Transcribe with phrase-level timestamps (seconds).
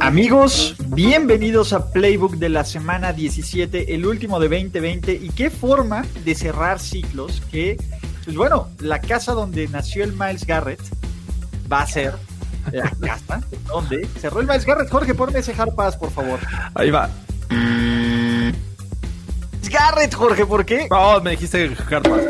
[0.00, 5.12] Amigos, bienvenidos a Playbook de la semana 17, el último de 2020.
[5.12, 7.76] Y qué forma de cerrar ciclos que,
[8.24, 10.80] pues bueno, la casa donde nació el Miles Garrett
[11.70, 12.14] va a ser
[12.72, 14.90] la casa donde cerró el Miles Garrett.
[14.90, 16.40] Jorge, ponme ese hard pass, por favor.
[16.74, 17.08] Ahí va.
[19.70, 20.88] Garrett, Jorge, ¿por qué?
[20.90, 22.22] Oh, me dijiste hard pass.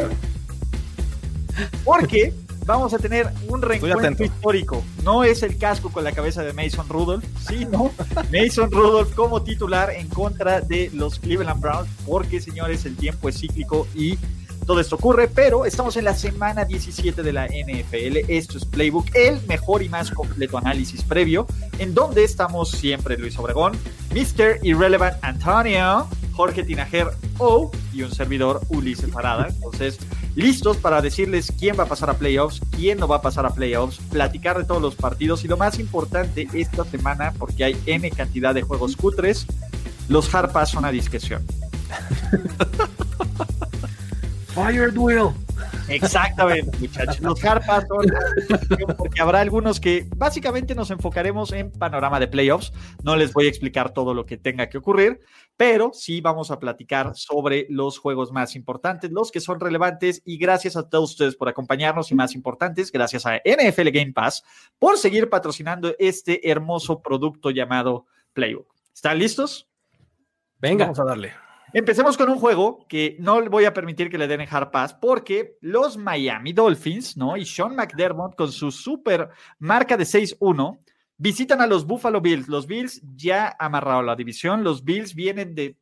[1.84, 2.34] Porque
[2.67, 4.84] vamos a tener un reencuentro histórico.
[5.03, 7.92] No es el casco con la cabeza de Mason Rudolph, sino
[8.33, 13.39] Mason Rudolph como titular en contra de los Cleveland Browns, porque señores, el tiempo es
[13.39, 14.19] cíclico y
[14.67, 18.28] todo esto ocurre, pero estamos en la semana 17 de la NFL.
[18.28, 21.47] Esto es Playbook, el mejor y más completo análisis previo,
[21.78, 23.75] en donde estamos siempre Luis Obregón,
[24.11, 24.59] Mr.
[24.64, 27.06] Irrelevant Antonio, Jorge Tinajer
[27.39, 29.47] O y un servidor Ulises Parada.
[29.48, 30.00] Entonces,
[30.37, 33.55] listos para decirles quién va a pasar a playoffs, quién no va a pasar a
[33.55, 38.09] playoffs, platicar de todos los partidos y lo más importante esta semana, porque hay N
[38.11, 39.47] cantidad de juegos cutres,
[40.09, 41.45] los harpas son a discreción.
[44.55, 45.45] Fired Will.
[45.89, 47.20] Exactamente, muchachos.
[47.20, 48.06] Los harpas son
[48.97, 52.72] porque habrá algunos que básicamente nos enfocaremos en panorama de playoffs.
[53.03, 55.21] No les voy a explicar todo lo que tenga que ocurrir,
[55.56, 60.38] pero sí vamos a platicar sobre los juegos más importantes, los que son relevantes y
[60.38, 64.44] gracias a todos ustedes por acompañarnos y más importantes, gracias a NFL Game Pass
[64.78, 68.75] por seguir patrocinando este hermoso producto llamado Playbook.
[68.94, 69.69] ¿Están listos?
[70.59, 71.46] Venga, vamos a darle.
[71.72, 74.94] Empecemos con un juego que no le voy a permitir que le den hard pass
[74.94, 77.37] porque los Miami Dolphins, ¿no?
[77.37, 80.78] Y Sean McDermott con su super marca de 6-1
[81.19, 82.49] visitan a los Buffalo Bills.
[82.49, 84.62] Los Bills ya amarrado la división.
[84.62, 85.77] Los Bills vienen de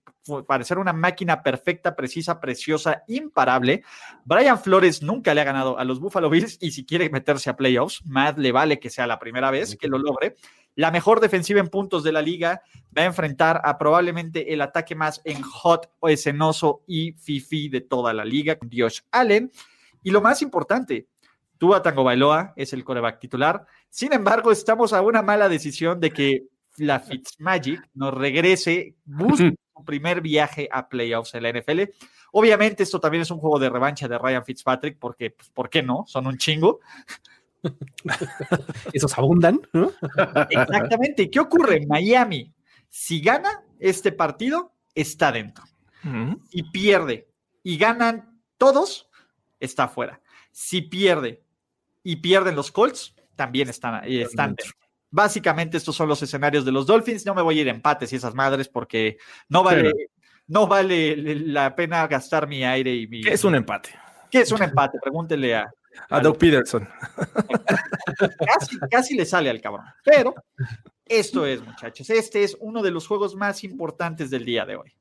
[0.46, 3.82] parecer una máquina perfecta, precisa, preciosa, imparable.
[4.24, 7.56] Brian Flores nunca le ha ganado a los Buffalo Bills y si quiere meterse a
[7.56, 10.36] playoffs, más le vale que sea la primera vez que lo logre.
[10.76, 12.62] La mejor defensiva en puntos de la liga
[12.96, 17.80] va a enfrentar a probablemente el ataque más en hot o escenoso y fifi de
[17.80, 19.50] toda la liga, Josh Allen.
[20.02, 21.06] Y lo más importante,
[21.58, 23.64] Tua Tango Bailoa es el coreback titular.
[23.88, 26.44] Sin embargo, estamos a una mala decisión de que
[26.76, 31.82] la Fitzmagic nos regrese, busque su primer viaje a playoffs en la NFL.
[32.32, 35.82] Obviamente, esto también es un juego de revancha de Ryan Fitzpatrick, porque, pues, ¿por qué
[35.82, 36.04] no?
[36.06, 36.80] Son un chingo.
[38.92, 39.92] Esos abundan, ¿no?
[40.50, 41.30] Exactamente.
[41.30, 41.86] ¿Qué ocurre?
[41.86, 42.52] Miami,
[42.88, 45.64] si gana este partido, está dentro.
[46.50, 47.28] Si pierde
[47.62, 49.08] y ganan todos,
[49.58, 50.20] está fuera.
[50.52, 51.42] Si pierde
[52.02, 54.72] y pierden los Colts, también están, están dentro.
[55.10, 57.24] Básicamente estos son los escenarios de los Dolphins.
[57.24, 59.16] No me voy a ir a empates y esas madres porque
[59.48, 59.92] no vale,
[60.46, 63.22] no vale la pena gastar mi aire y mi...
[63.22, 63.90] ¿Qué es un empate?
[64.30, 64.98] ¿Qué es un empate?
[65.00, 65.72] Pregúntele a,
[66.08, 66.88] a Doug Peterson.
[68.46, 69.86] Casi, casi, le sale al cabrón.
[70.04, 70.34] Pero
[71.04, 74.94] esto es, muchachos, este es uno de los juegos más importantes del día de hoy.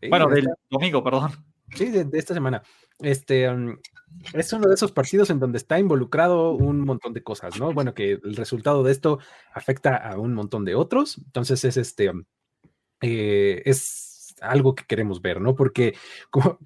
[0.00, 1.32] Sí, bueno, del domingo, perdón.
[1.74, 2.62] Sí, de, de esta semana.
[3.00, 3.76] Este um,
[4.32, 7.72] es uno de esos partidos en donde está involucrado un montón de cosas, ¿no?
[7.72, 9.18] Bueno, que el resultado de esto
[9.52, 11.18] afecta a un montón de otros.
[11.18, 12.10] Entonces es este.
[12.10, 12.24] Um,
[13.00, 14.07] eh, es
[14.42, 15.54] algo que queremos ver, ¿no?
[15.54, 15.94] Porque
[16.30, 16.58] como,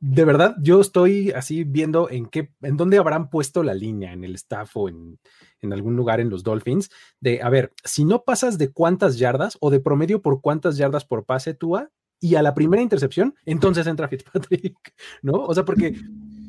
[0.00, 4.24] de verdad yo estoy así viendo en qué, en dónde habrán puesto la línea en
[4.24, 5.18] el staff o en,
[5.60, 6.90] en algún lugar en los Dolphins
[7.20, 11.04] de, a ver, si no pasas de cuántas yardas o de promedio por cuántas yardas
[11.04, 11.90] por pase túa
[12.20, 14.76] y a la primera intercepción, entonces entra Fitzpatrick,
[15.22, 15.44] ¿no?
[15.44, 15.94] O sea, porque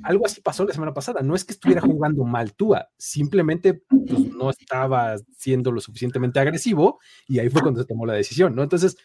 [0.06, 1.22] algo así pasó la semana pasada.
[1.22, 7.00] No es que estuviera jugando mal Tua, simplemente pues, no estaba siendo lo suficientemente agresivo
[7.28, 8.64] y ahí fue cuando se tomó la decisión, ¿no?
[8.64, 8.98] Entonces,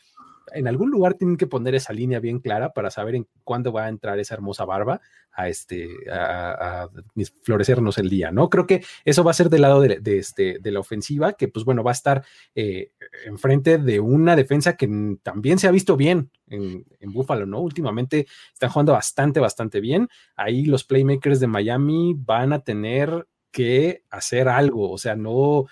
[0.53, 3.85] en algún lugar tienen que poner esa línea bien clara para saber en cuándo va
[3.85, 5.01] a entrar esa hermosa barba
[5.33, 6.89] a, este, a,
[7.43, 8.49] florecernos el día, ¿no?
[8.51, 11.65] Creo que eso va a ser del lado de, este, de la ofensiva, que pues
[11.65, 12.25] bueno, va a estar
[12.55, 12.93] eh,
[13.25, 14.89] enfrente de una defensa que
[15.23, 17.61] también se ha visto bien en, en Buffalo, ¿no?
[17.61, 20.09] Últimamente están jugando bastante, bastante bien.
[20.37, 25.67] Ahí los playmakers de Miami van a tener que hacer algo, o sea, no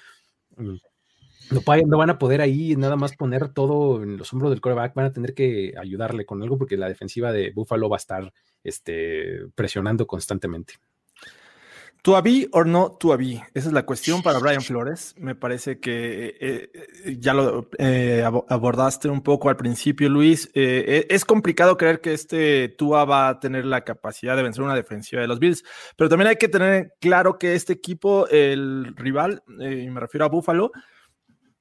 [1.51, 5.07] no, van a poder ahí nada más poner todo en los hombros del coreback, van
[5.07, 9.47] a tener que ayudarle con algo porque la defensiva de Buffalo va a estar este,
[9.55, 10.75] presionando constantemente.
[12.03, 13.43] ¿Tuavi o no Tuavi?
[13.55, 15.15] Esa es la cuestión para Brian Flores.
[15.19, 20.49] Me parece que eh, eh, ya lo eh, abordaste un poco al principio, Luis.
[20.55, 25.21] es complicado creer que este Tua va a tener la capacidad de vencer una defensiva
[25.21, 25.65] de los Bills,
[25.97, 30.29] pero también hay que tener claro que este equipo, el rival, y me refiero a
[30.29, 30.71] Buffalo,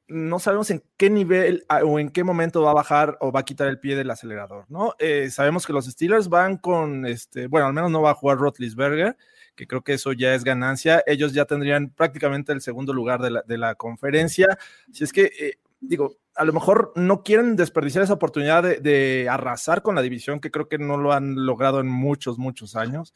[0.07, 3.45] no sabemos en qué nivel o en qué momento va a bajar o va a
[3.45, 4.94] quitar el pie del acelerador, ¿no?
[5.00, 8.38] Eh, sabemos que los Steelers van con, este, bueno, al menos no va a jugar
[8.38, 9.18] Rotlisberger,
[9.56, 11.04] que creo que eso ya es ganancia.
[11.06, 14.57] Ellos ya tendrían prácticamente el segundo lugar de la, conferencia.
[14.94, 19.81] Si es que, eh, digo, a lo mejor no quieren desperdiciar esa oportunidad de, arrasar
[19.81, 23.13] con la división, que creo que no lo han logrado en muchos, muchos años.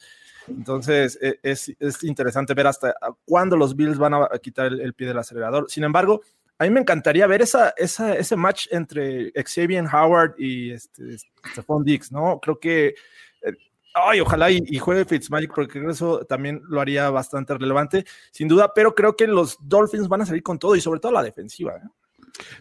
[0.48, 1.72] Entonces, e, es,
[2.02, 2.96] interesante ver hasta
[3.26, 5.68] cuándo los Bills van a quitar el pie del acelerador.
[5.70, 6.22] Sin embargo,
[6.62, 11.18] a mí me encantaría ver esa, ese match entre Xavier Howard y este,
[11.54, 12.40] Stephon Diggs, ¿no?
[12.40, 12.94] Creo que,
[13.42, 13.54] eh,
[13.96, 18.76] ay, ojalá y, y, juegue Fitzmagic porque eso también lo haría bastante relevante, sin duda,
[18.76, 21.78] pero creo que los Dolphins van a salir con todo y sobre todo la defensiva.
[21.78, 21.90] ¿eh?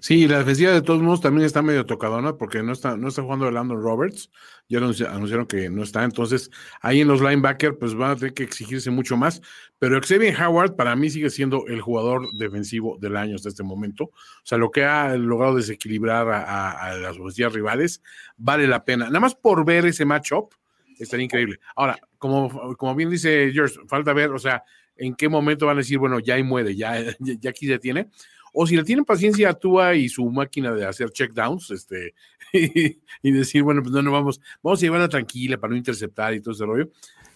[0.00, 3.22] Sí, la defensiva de todos modos también está medio tocadona porque no está, no está
[3.22, 4.30] jugando Landon Roberts.
[4.68, 6.04] Ya anunciaron que no está.
[6.04, 6.50] Entonces,
[6.80, 9.42] ahí en los linebackers, pues van a tener que exigirse mucho más.
[9.78, 14.04] Pero Xavier Howard para mí sigue siendo el jugador defensivo del año hasta este momento.
[14.04, 18.02] O sea, lo que ha logrado desequilibrar a, las ofensivas rivales
[18.36, 19.06] vale la pena.
[19.06, 20.54] Nada más por ver ese matchup,
[20.98, 21.58] estaría increíble.
[21.74, 24.62] Ahora, como, como bien dice George, falta ver, o sea,
[24.96, 28.08] en qué momento van a decir, bueno, ya ahí muere, ya, ya aquí se tiene
[28.52, 32.14] o si le tienen paciencia a Tua y su máquina de hacer checkdowns, este,
[33.22, 36.40] y, decir, bueno, pues no, no vamos, vamos a llevarla tranquila para no interceptar y
[36.40, 36.90] todo ese rollo.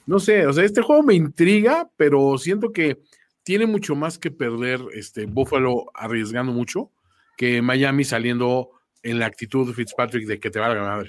[0.07, 3.01] No sé, o sea, este juego me intriga, pero siento que
[3.43, 6.91] tiene mucho más que perder este Buffalo arriesgando mucho
[7.37, 8.71] que Miami saliendo
[9.03, 11.07] en la actitud de Fitzpatrick de que te va a ganar.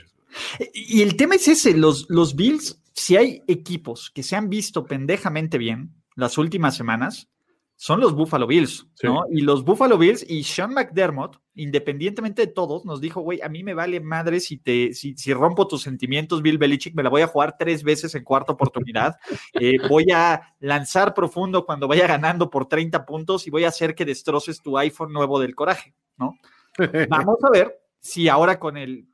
[0.73, 4.85] Y el tema es ese, los, los Bills, si hay equipos que se han visto
[4.85, 7.29] pendejamente bien las últimas semanas,
[7.77, 9.25] son los Buffalo Bills, ¿no?
[9.29, 13.63] Y los Buffalo Bills y Sean McDermott, independientemente de todos, nos dijo, güey, a mí
[13.63, 17.21] me vale madre si te, si, si, rompo tus sentimientos, Bill Belichick, me la voy
[17.21, 19.15] a jugar tres veces en cuarta oportunidad.
[19.61, 23.95] Eh, voy a lanzar profundo cuando vaya ganando por 30 puntos y voy a hacer
[23.95, 26.37] que destroces tu iPhone nuevo del coraje, ¿no?
[27.09, 29.07] Vamos a ver si ahora con el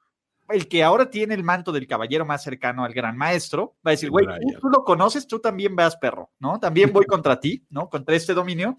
[0.54, 3.92] el que ahora tiene el manto del caballero más cercano al gran maestro, va a
[3.92, 4.26] decir, güey,
[4.60, 6.60] tú lo conoces, tú también vas, perro, ¿no?
[6.60, 7.90] También voy contra ti, ¿no?
[7.90, 8.78] Contra este dominio.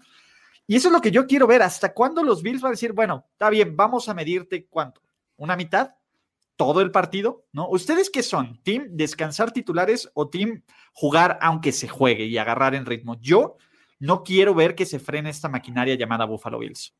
[0.65, 1.61] Y eso es lo que yo quiero ver.
[1.61, 5.01] ¿Hasta cuándo los Bills van a decir, bueno, está bien, vamos a medirte cuánto?
[5.35, 5.95] ¿Una mitad?
[6.55, 7.45] ¿Todo el partido?
[7.51, 7.67] ¿No?
[7.67, 8.61] ¿Ustedes qué son?
[8.63, 13.19] ¿Team descansar titulares o team jugar aunque se juegue y agarrar en ritmo?
[13.19, 13.57] Yo
[13.99, 16.93] no quiero ver que se frene esta maquinaria llamada Buffalo Bills.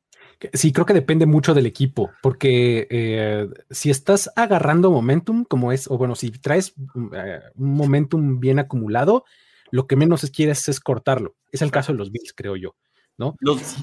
[0.51, 5.89] Sí, creo que depende mucho del equipo, porque eh, si estás agarrando momentum, como es,
[5.89, 6.73] o bueno, si traes
[7.13, 9.23] eh, un momentum bien acumulado,
[9.71, 11.35] lo que menos quieres es cortarlo.
[11.51, 12.75] Es el caso de los Bills, creo yo,
[13.17, 13.35] ¿no?
[13.39, 13.77] Los,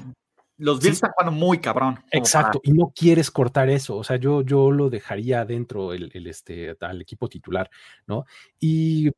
[0.57, 1.99] los Bills están jugando muy cabrón.
[2.11, 3.97] Exacto, y no quieres cortar eso.
[3.97, 7.69] O sea, yo, yo lo dejaría dentro el, el, este, al equipo titular,
[8.05, 8.25] ¿no?
[8.59, 9.11] Y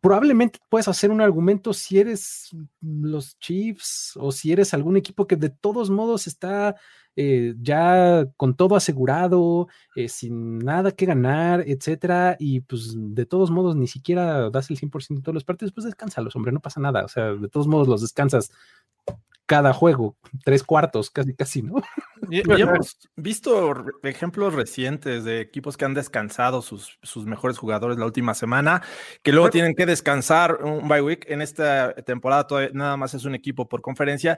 [0.00, 2.50] probablemente puedes hacer un argumento si eres
[2.80, 6.76] los Chiefs o si eres algún equipo que de todos modos está
[7.16, 9.66] eh, ya con todo asegurado,
[9.96, 14.78] eh, sin nada que ganar, etcétera, y pues de todos modos ni siquiera das el
[14.78, 17.66] 100% de todos los partidos, pues descánsalos, hombre, no pasa nada, o sea, de todos
[17.66, 18.52] modos los descansas
[19.48, 20.14] cada juego,
[20.44, 21.76] tres cuartos, casi, casi, ¿no?
[22.30, 28.04] Y, hemos visto ejemplos recientes de equipos que han descansado sus, sus mejores jugadores la
[28.04, 28.82] última semana,
[29.22, 31.24] que luego tienen que descansar un bye week.
[31.30, 34.36] En esta temporada nada más es un equipo por conferencia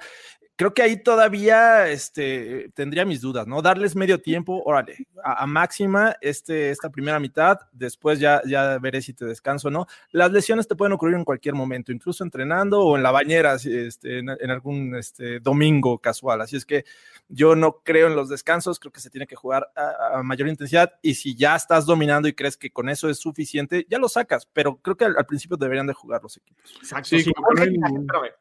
[0.60, 3.62] creo que ahí todavía este, tendría mis dudas, ¿no?
[3.62, 9.14] Darles medio tiempo, órale, a, máxima este, esta primera mitad, después ya, ya veré si
[9.14, 9.86] te descanso o no.
[10.10, 14.18] Las lesiones te pueden ocurrir en cualquier momento, incluso entrenando o en la bañera, este,
[14.18, 16.42] en, algún este, domingo casual.
[16.42, 16.84] Así es que
[17.30, 20.92] yo no creo en los descansos, creo que se tiene que jugar a, mayor intensidad
[21.00, 24.46] y si ya estás dominando y crees que con eso es suficiente, ya lo sacas,
[24.52, 26.74] pero creo que al, principio deberían de jugar los equipos.
[26.82, 27.16] Exacto.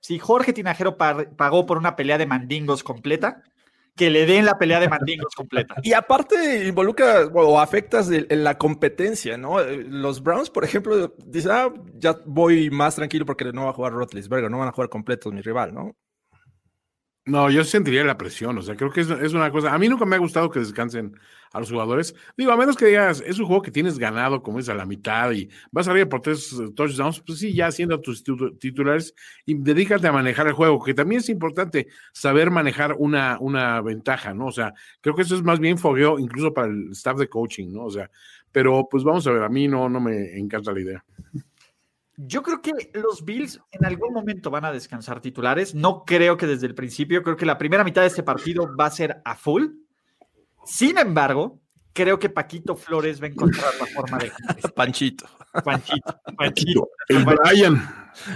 [0.01, 3.43] si, Jorge Tinajero, pagó por una pelea de mandingos completa,
[3.95, 5.75] que le den la pelea de mandingos completa.
[5.83, 9.61] Y aparte involucra o afectas en la competencia, ¿no?
[9.61, 13.93] Los Browns, por ejemplo, dicen, ah, ya voy más tranquilo porque no va a jugar
[13.93, 15.97] Rotlisberger, no van a jugar completos mi rival, ¿no?
[17.25, 19.73] No, yo sentiría la presión, o sea, creo que es, es, una cosa.
[19.73, 21.15] A mí nunca me ha gustado que descansen
[21.51, 22.15] a los jugadores.
[22.37, 24.85] Digo, a menos que digas, es un juego que tienes ganado, como es a la
[24.85, 28.23] mitad, y vas a arriba por tres eh, touchdowns, pues sí, ya haciendo tus
[28.59, 29.13] titulares
[29.45, 34.33] y dedícate a manejar el juego, que también es importante saber manejar una, una ventaja,
[34.33, 34.47] ¿no?
[34.47, 37.71] O sea, creo que eso es más bien fogueo, incluso para el staff de coaching,
[37.71, 37.85] ¿no?
[37.85, 38.09] O sea,
[38.51, 41.05] pero pues vamos a ver, a mí no, no me encanta la idea.
[42.21, 45.73] Yo creo que los Bills en algún momento van a descansar titulares.
[45.73, 47.23] No creo que desde el principio.
[47.23, 49.67] Creo que la primera mitad de este partido va a ser a full.
[50.69, 51.59] Sin embargo,
[51.93, 54.31] creo que Paquito Flores va a encontrar la forma de.
[54.75, 55.25] Panchito.
[55.65, 56.21] Panchito.
[56.37, 56.89] Panchito.
[57.07, 57.81] El Brian.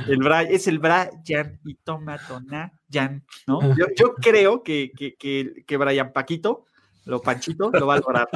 [0.07, 0.47] El Brian.
[0.49, 3.61] Es el Brian y Tomatona Jan, ¿no?
[3.77, 6.65] Yo, yo creo que, que, que, que Brian Paquito,
[7.05, 8.27] lo Panchito, lo va a lograr.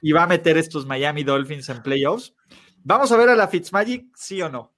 [0.00, 2.34] Y va a meter estos Miami Dolphins en playoffs.
[2.84, 4.72] Vamos a ver a la Fitzmagic, sí o no.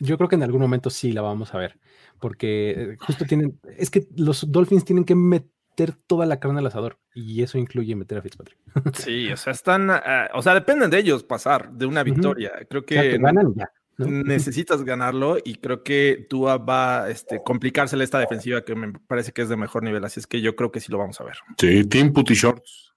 [0.00, 1.78] Yo creo que en algún momento sí la vamos a ver,
[2.18, 6.66] porque eh, justo tienen, es que los Dolphins tienen que meter toda la carne al
[6.66, 8.58] asador y eso incluye meter a Fitzpatrick.
[8.94, 10.00] Sí, o sea, están, uh,
[10.34, 12.52] o sea, dependen de ellos pasar de una victoria.
[12.54, 12.66] Uh -huh.
[12.68, 13.70] Creo que, o sea, que ganan ya.
[13.96, 14.06] ¿no?
[14.06, 19.32] Necesitas ganarlo y creo que Tua va a este, complicársele esta defensiva que me parece
[19.32, 20.04] que es de mejor nivel.
[20.04, 21.36] Así es que yo creo que sí lo vamos a ver.
[21.58, 22.94] Sí, Team Putty Shorts.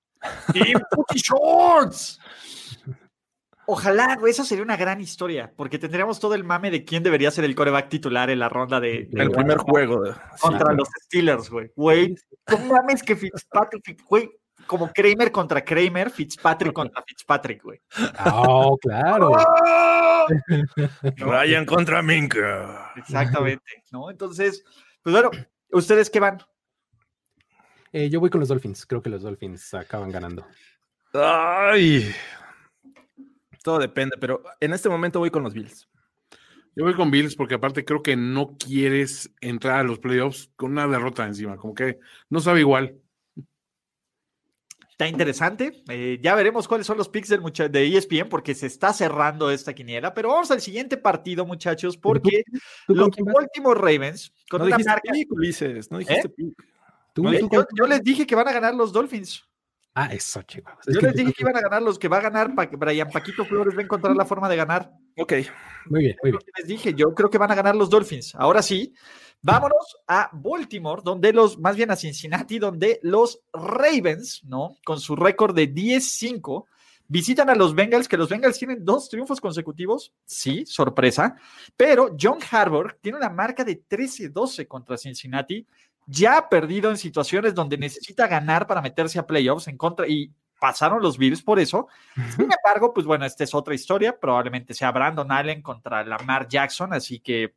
[0.54, 2.20] Team Putty Shorts.
[3.74, 7.32] Ojalá, güey, eso sería una gran historia, porque tendríamos todo el mame de quién debería
[7.32, 9.08] ser el coreback titular en la ronda de.
[9.10, 10.04] de el primer juego.
[10.42, 11.72] Contra sí, los Steelers, güey.
[11.74, 12.16] Güey,
[12.50, 14.30] no mames que Fitzpatrick, güey,
[14.68, 17.80] como Kramer contra Kramer, Fitzpatrick contra Fitzpatrick, güey.
[18.26, 19.38] Oh, claro.
[21.16, 22.92] Ryan contra Minka.
[22.98, 24.12] Exactamente, ¿no?
[24.12, 24.66] Entonces,
[25.02, 25.32] pues bueno,
[25.72, 26.40] ¿ustedes qué van?
[27.94, 28.86] Eh, yo voy con los Dolphins.
[28.86, 30.46] Creo que los Dolphins acaban ganando.
[31.14, 32.14] Ay,
[33.64, 35.88] todo depende, pero en este momento voy con los Bills.
[36.76, 40.72] Yo voy con Bills porque aparte creo que no quieres entrar a los playoffs con
[40.72, 42.00] una derrota encima, como que
[42.30, 42.98] no sabe igual.
[44.90, 45.84] Está interesante.
[45.90, 47.42] Eh, ya veremos cuáles son los picks del
[47.72, 50.14] de ESPN porque se está cerrando esta quiniela.
[50.14, 52.44] Pero vamos al siguiente partido, muchachos, porque
[52.86, 55.12] ¿Tú, tú los últimos Ravens con no una marca.
[55.12, 56.30] Pick, Ulises, no dijiste ¿Eh?
[56.30, 56.54] pick.
[57.14, 57.34] ¿Tú, ¿No?
[57.34, 59.44] yo, yo les dije que van a ganar los Dolphins.
[59.94, 60.74] Ah, eso, chicos.
[60.88, 62.66] Es Yo que les dije que iban a ganar los que va a ganar pa
[62.66, 64.92] Brian Paquito Flores, va a encontrar la forma de ganar.
[65.18, 65.34] Ok.
[65.88, 66.44] Muy bien, muy bien.
[66.58, 68.34] Les dije, yo creo que van a ganar los Dolphins.
[68.36, 68.94] Ahora sí,
[69.42, 74.78] vámonos a Baltimore, donde los, más bien a Cincinnati, donde los Ravens, ¿no?
[74.86, 76.66] Con su récord de 10-5,
[77.08, 80.14] visitan a los Bengals, que los Bengals tienen dos triunfos consecutivos.
[80.24, 81.36] Sí, sorpresa.
[81.76, 85.68] Pero John Harbour tiene una marca de 13-12 contra Cincinnati
[86.06, 90.32] ya ha perdido en situaciones donde necesita ganar para meterse a playoffs en contra y
[90.60, 91.88] pasaron los Bills por eso.
[92.36, 94.20] Sin embargo, pues bueno, esta es otra historia.
[94.20, 97.56] Probablemente sea Brandon Allen contra Lamar Jackson, así que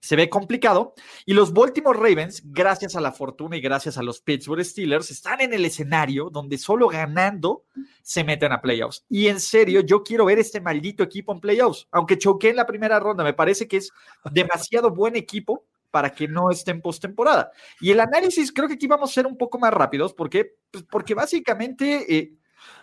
[0.00, 0.94] se ve complicado.
[1.24, 5.40] Y los Baltimore Ravens, gracias a la fortuna y gracias a los Pittsburgh Steelers, están
[5.40, 7.64] en el escenario donde solo ganando
[8.02, 9.04] se meten a playoffs.
[9.08, 11.86] Y en serio, yo quiero ver este maldito equipo en playoffs.
[11.90, 13.92] Aunque choqué en la primera ronda, me parece que es
[14.30, 15.64] demasiado buen equipo
[15.94, 17.52] para que no esté en postemporada.
[17.80, 20.82] Y el análisis, creo que aquí vamos a ser un poco más rápidos, porque, pues
[20.90, 22.32] porque básicamente, eh,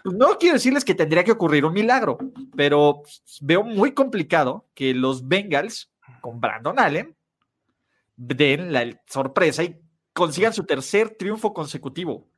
[0.05, 2.17] no quiero decirles que tendría que ocurrir un milagro,
[2.55, 3.03] pero
[3.41, 5.91] veo muy complicado que los Bengals
[6.21, 7.17] con Brandon Allen
[8.15, 9.77] den la sorpresa y
[10.13, 12.29] consigan su tercer triunfo consecutivo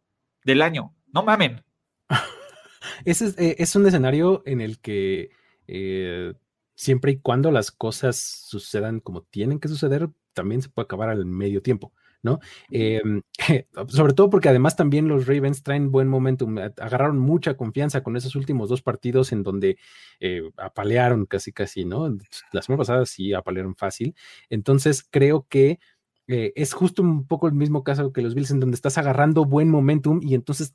[0.44, 0.96] del año.
[1.06, 1.64] No mamen.
[3.06, 5.30] Ese es, eh, es un escenario en el que
[5.68, 6.34] eh,
[6.74, 11.26] siempre y cuando las cosas sucedan como tienen que suceder, también se puede acabar al
[11.26, 12.40] medio tiempo, ¿no?
[12.72, 13.02] Eh,
[13.88, 18.36] sobre todo porque además también los Ravens traen buen momentum, agarraron mucha confianza con esos
[18.36, 19.78] últimos dos partidos en donde
[20.20, 22.10] eh, apalearon casi, casi, ¿no?
[22.52, 24.16] La semana pasada sí apalearon fácil.
[24.50, 25.80] Entonces creo que
[26.28, 29.46] eh, es justo un poco el mismo caso que los Bills, en donde estás agarrando
[29.46, 30.74] buen momentum y entonces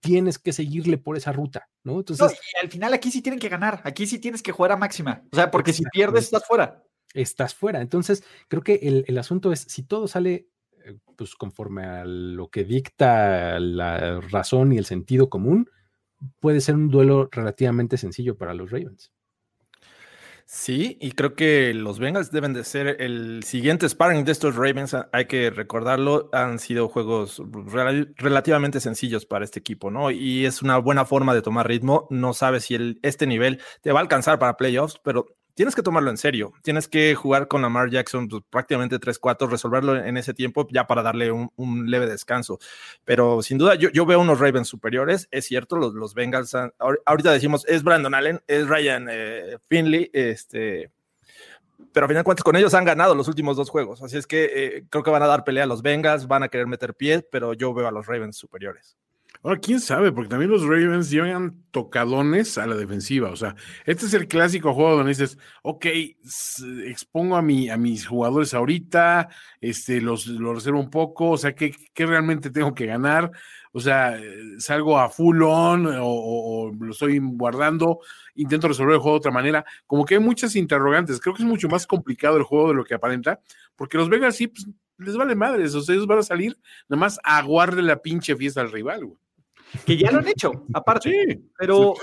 [0.00, 1.98] tienes que seguirle por esa ruta, ¿no?
[1.98, 4.76] Entonces, no, al final aquí sí tienen que ganar, aquí sí tienes que jugar a
[4.76, 6.84] máxima, o sea, porque si pierdes estás fuera
[7.14, 7.80] estás fuera.
[7.80, 10.48] Entonces, creo que el, el, asunto es, si todo sale
[11.16, 15.70] pues conforme a lo que dicta la razón y el sentido común,
[16.40, 19.12] puede ser un duelo relativamente sencillo para los Ravens.
[20.50, 24.96] Sí, y creo que los Bengals deben de ser el siguiente sparring de estos Ravens.
[25.12, 30.10] Hay que recordarlo, han sido juegos rel relativamente sencillos para este equipo, ¿no?
[30.10, 32.06] Y es una buena forma de tomar ritmo.
[32.08, 35.26] No sabes si el, este nivel te va a alcanzar para playoffs, pero
[35.58, 36.52] tienes que tomarlo en serio.
[36.62, 41.02] Tienes que jugar con Lamar Jackson pues, prácticamente 3-4, resolverlo en ese tiempo ya para
[41.02, 42.60] darle un, leve descanso.
[43.04, 45.26] Pero sin duda, yo, veo unos Ravens superiores.
[45.32, 46.54] Es cierto, los, los Bengals,
[47.04, 50.92] ahorita decimos, es Brandon Allen, es Ryan eh, Finley, este
[51.92, 54.00] pero a final cuentas con ellos han ganado los últimos dos juegos.
[54.00, 56.48] Así es que eh, creo que van a dar pelea a los Bengals, van a
[56.48, 58.96] querer meter pie, pero yo veo a los Ravens superiores.
[59.42, 63.30] Ahora, quién sabe, porque también los Ravens llevan tocadones a la defensiva.
[63.30, 63.54] O sea,
[63.86, 65.86] este es el clásico juego donde dices, ok,
[66.84, 69.28] expongo a, mi, a mis jugadores ahorita,
[69.60, 73.30] este, los, los reservo un poco, o sea, ¿qué, ¿qué, realmente tengo que ganar?
[73.72, 74.18] O sea,
[74.58, 78.00] salgo a full on o, lo estoy guardando,
[78.34, 79.64] intento resolver el juego de otra manera.
[79.86, 81.20] Como que hay muchas interrogantes.
[81.20, 83.40] Creo que es mucho más complicado el juego de lo que aparenta,
[83.76, 84.66] porque los Vegas sí, pues,
[84.98, 85.74] les vale madres.
[85.76, 89.04] O sea, ellos van a salir nada más a guardarle la pinche fiesta al rival,
[89.04, 89.27] güey.
[89.84, 91.40] Que ya lo han hecho, aparte.
[91.58, 91.94] pero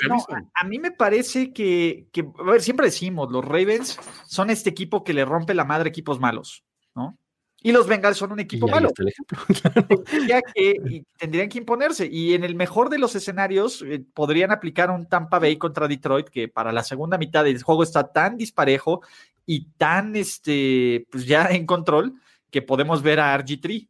[0.53, 2.07] a, mí me parece que,
[2.39, 5.89] a ver, siempre decimos, los Ravens son este equipo que le rompe la madre a
[5.89, 6.63] equipos malos,
[6.95, 7.17] ¿no?
[7.65, 8.91] Y los Bengals son un equipo malo.
[10.11, 12.05] Tendría que, tendrían que imponerse.
[12.05, 16.29] Y en el mejor de los escenarios, eh, podrían aplicar un Tampa Bay contra Detroit,
[16.29, 19.01] que para la segunda mitad del juego está tan disparejo
[19.47, 22.13] y tan, este, pues ya en control,
[22.51, 23.87] que podemos ver a RG3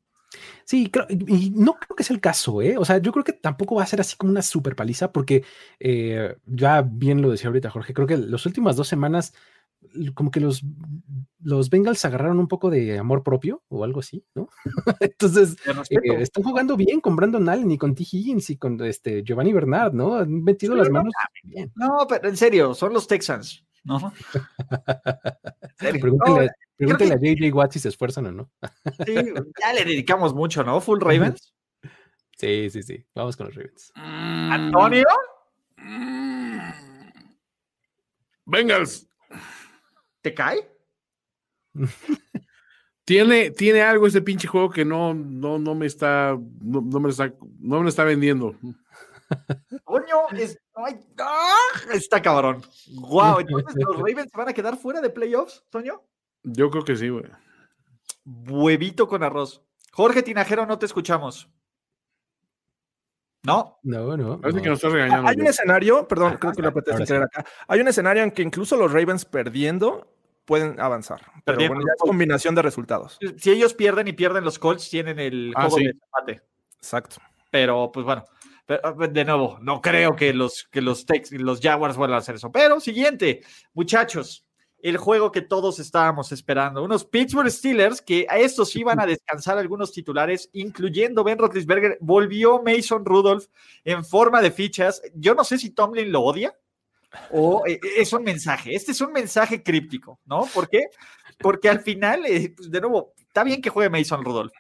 [0.64, 2.78] Sí, y no creo que sea el caso, ¿eh?
[2.78, 5.44] O sea, yo creo que tampoco va a ser así como una super paliza, porque
[5.80, 9.34] eh, ya bien lo decía ahorita Jorge, creo que las últimas dos semanas,
[10.14, 10.64] como que los,
[11.40, 14.50] los Bengals agarraron un poco de amor propio o algo así, ¿no?
[15.00, 15.56] Entonces,
[15.90, 18.04] eh, están jugando bien con Brandon Allen y con T.
[18.04, 20.16] Higgins y con este Giovanni Bernard, ¿no?
[20.16, 21.14] Han metido las manos
[21.44, 21.72] bien.
[21.76, 23.66] No, pero en serio, son los Texans.
[23.86, 24.12] ¿no?
[25.78, 28.52] Pregúntale, a JJ Watt si se esfuerzan o no.
[29.06, 29.16] sí,
[29.62, 30.82] ya le dedicamos mucho, ¿no?
[30.82, 31.54] Full Ravens.
[32.38, 33.06] Sí, sí, sí.
[33.16, 33.92] Vamos con los Ravens.
[33.96, 34.52] Mm.
[34.52, 35.06] ¿Antonio?
[38.46, 39.08] Bengals.
[40.22, 40.70] ¿Te cae?
[43.06, 47.10] tiene, tiene algo ese pinche juego que no, no, no me está, no, no me
[47.10, 48.56] está, no me está vendiendo.
[49.84, 50.28] Coño,
[51.20, 51.58] ¡ah!
[51.94, 52.64] está cabrón.
[52.96, 56.04] Wow, entonces los Ravens van a quedar fuera de playoffs, Toño.
[56.46, 57.26] Yo creo que sí, güey.
[58.26, 59.62] Huevito con arroz.
[59.92, 61.50] Jorge Tinajero, no te escuchamos.
[63.44, 63.80] No.
[63.84, 64.42] No, no.
[64.42, 65.28] Parece que nos está regañando.
[65.28, 67.46] Hay un escenario, perdón, creo que lo apetece acá.
[67.68, 70.12] Hay un escenario en que incluso los Ravens perdiendo
[70.46, 71.22] pueden avanzar.
[71.44, 73.20] Pero bueno, ya es combinación de resultados.
[73.38, 76.42] Si ellos pierden y pierden los Colts, tienen el ah, juego de empate.
[76.78, 77.18] Exacto.
[77.52, 78.26] Pero, pues bueno,
[78.68, 82.52] Ah, de nuevo, no creo que los, que los, los Jaguars vuelvan a hacer eso.
[82.52, 84.46] Pero siguiente, muchachos,
[84.86, 86.84] el juego que todos estábamos esperando.
[86.84, 91.98] Unos Pittsburgh Steelers que a estos iban a descansar algunos titulares, incluyendo Ben Roethlisberger.
[92.02, 93.46] Volvió Mason Rudolph
[93.84, 95.02] en forma de fichas.
[95.16, 96.56] Yo no sé si Tomlin lo odia
[97.32, 98.76] o eh, es un mensaje.
[98.76, 100.46] Este es un mensaje críptico, ¿no?
[100.54, 100.84] ¿Por qué?
[101.40, 104.54] Porque al final, eh, pues, de nuevo, está bien que juegue Mason Rudolph.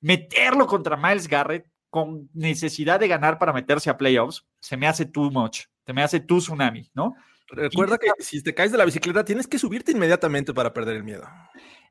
[0.00, 5.04] Meterlo contra Miles Garrett con necesidad de ganar para meterse a playoffs, se me hace
[5.04, 7.14] too much, se me hace too tsunami, ¿no?
[7.50, 11.04] Recuerda que si te caes de la bicicleta tienes que subirte inmediatamente para perder el
[11.04, 11.26] miedo.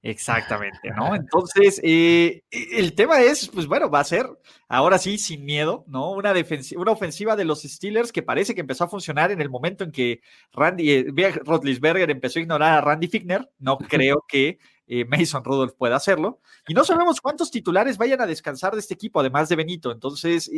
[0.03, 1.15] Exactamente, ¿no?
[1.15, 4.29] Entonces, eh, el tema es, pues bueno, va a ser
[4.67, 6.11] ahora sí sin miedo, ¿no?
[6.11, 6.33] Una,
[6.75, 9.91] una ofensiva de los Steelers que parece que empezó a funcionar en el momento en
[9.91, 10.21] que
[10.53, 13.49] Randy eh, Rotlisberger empezó a ignorar a Randy Fickner.
[13.57, 16.41] No creo que eh, Mason Rudolph pueda hacerlo.
[16.67, 19.91] Y no sabemos cuántos titulares vayan a descansar de este equipo, además de Benito.
[19.91, 20.49] Entonces,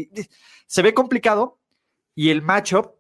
[0.68, 1.58] se ve complicado.
[2.14, 2.92] Y el matchup.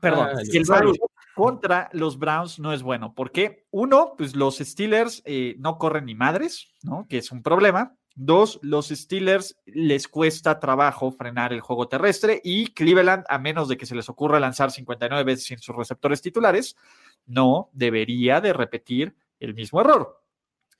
[0.00, 3.14] Perdón, ah, el matchup contra los Browns no es bueno.
[3.14, 7.06] porque Uno, pues los Steelers eh, no corren ni madres, ¿no?
[7.08, 7.96] Que es un problema.
[8.14, 13.76] Dos, los Steelers les cuesta trabajo frenar el juego terrestre y Cleveland, a menos de
[13.76, 16.76] que se les ocurra lanzar 59 veces sin sus receptores titulares,
[17.24, 20.22] no debería de repetir el mismo error.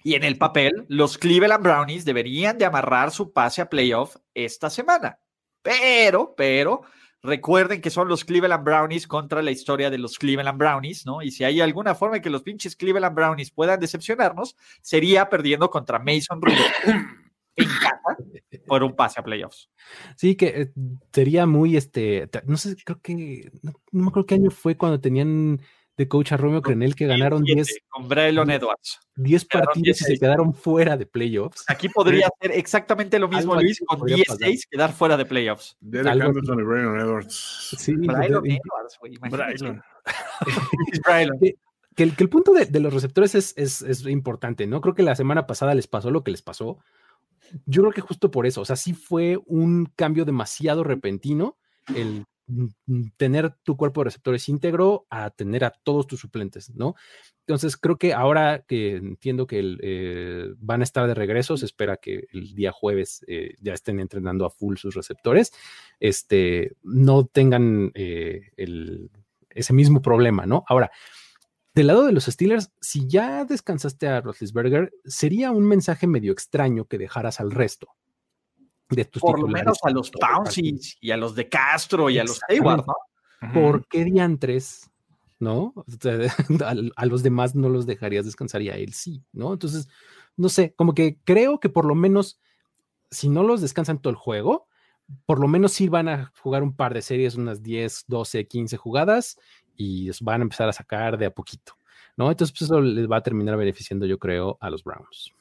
[0.02, 4.68] Y en el papel, los Cleveland Brownies deberían de amarrar su pase a playoff esta
[4.68, 5.18] semana.
[5.62, 6.82] Pero, pero,
[7.22, 11.22] recuerden que son los Cleveland Brownies contra la historia de los Cleveland Brownies, ¿no?
[11.22, 15.70] Y si hay alguna forma en que los pinches Cleveland Brownies puedan decepcionarnos, sería perdiendo
[15.70, 17.06] contra Mason Rudolph
[17.56, 18.16] en casa
[18.66, 19.70] por un pase a playoffs.
[20.16, 20.72] Sí, que eh,
[21.12, 25.00] sería muy, este, no sé, creo que, no, no me acuerdo qué año fue cuando
[25.00, 25.60] tenían
[26.00, 29.00] de coach a Romeo Crenel que ganaron 10 con Braylon Edwards.
[29.16, 31.62] 10 partidos y se quedaron fuera de playoffs.
[31.68, 35.76] Aquí podría ser exactamente lo mismo, Luis, con 10-6 quedar fuera de playoffs.
[35.78, 37.74] Derek Anderson y Braylon Edwards.
[37.76, 39.18] Sí, Braylon Edwards, güey.
[39.18, 39.82] Braylon.
[41.96, 44.80] Que, el, que, el, punto de, de los receptores es, es, es, importante, ¿no?
[44.80, 46.78] Creo que la semana pasada les pasó lo que les pasó.
[47.66, 51.58] Yo creo que justo por eso, o sea, sí fue un cambio demasiado repentino
[51.94, 52.24] el
[53.16, 56.94] tener tu cuerpo de receptores íntegro a tener a todos tus suplentes, ¿no?
[57.40, 61.96] Entonces creo que ahora que entiendo que eh, van a estar de regreso, se espera
[61.96, 65.52] que el día jueves eh, ya estén entrenando a full sus receptores,
[65.98, 68.52] este, no tengan eh,
[69.50, 70.64] ese mismo problema, ¿no?
[70.68, 70.90] Ahora,
[71.74, 76.86] del lado de los Steelers, si ya descansaste a Roethlisberger, sería un mensaje medio extraño
[76.86, 77.96] que dejaras al resto
[78.90, 82.24] de tus Por lo menos a los Pouncies y a los de Castro y a
[82.24, 83.52] los Hayward, ¿no?
[83.54, 84.90] ¿Por qué diantres,
[85.38, 85.72] no?
[86.96, 89.52] a, los demás no los dejarías descansar y a él sí, ¿no?
[89.52, 89.88] Entonces,
[90.36, 92.40] no sé, como que creo que por lo menos,
[93.10, 94.68] si no los descansan todo el juego,
[95.26, 98.76] por lo menos sí van a jugar un par de series, unas 10, 12, 15
[98.76, 99.38] jugadas
[99.76, 101.72] y van a empezar a sacar de a poquito,
[102.16, 102.30] ¿no?
[102.30, 105.32] Entonces, pues eso les va a terminar beneficiando, yo creo, a los Browns.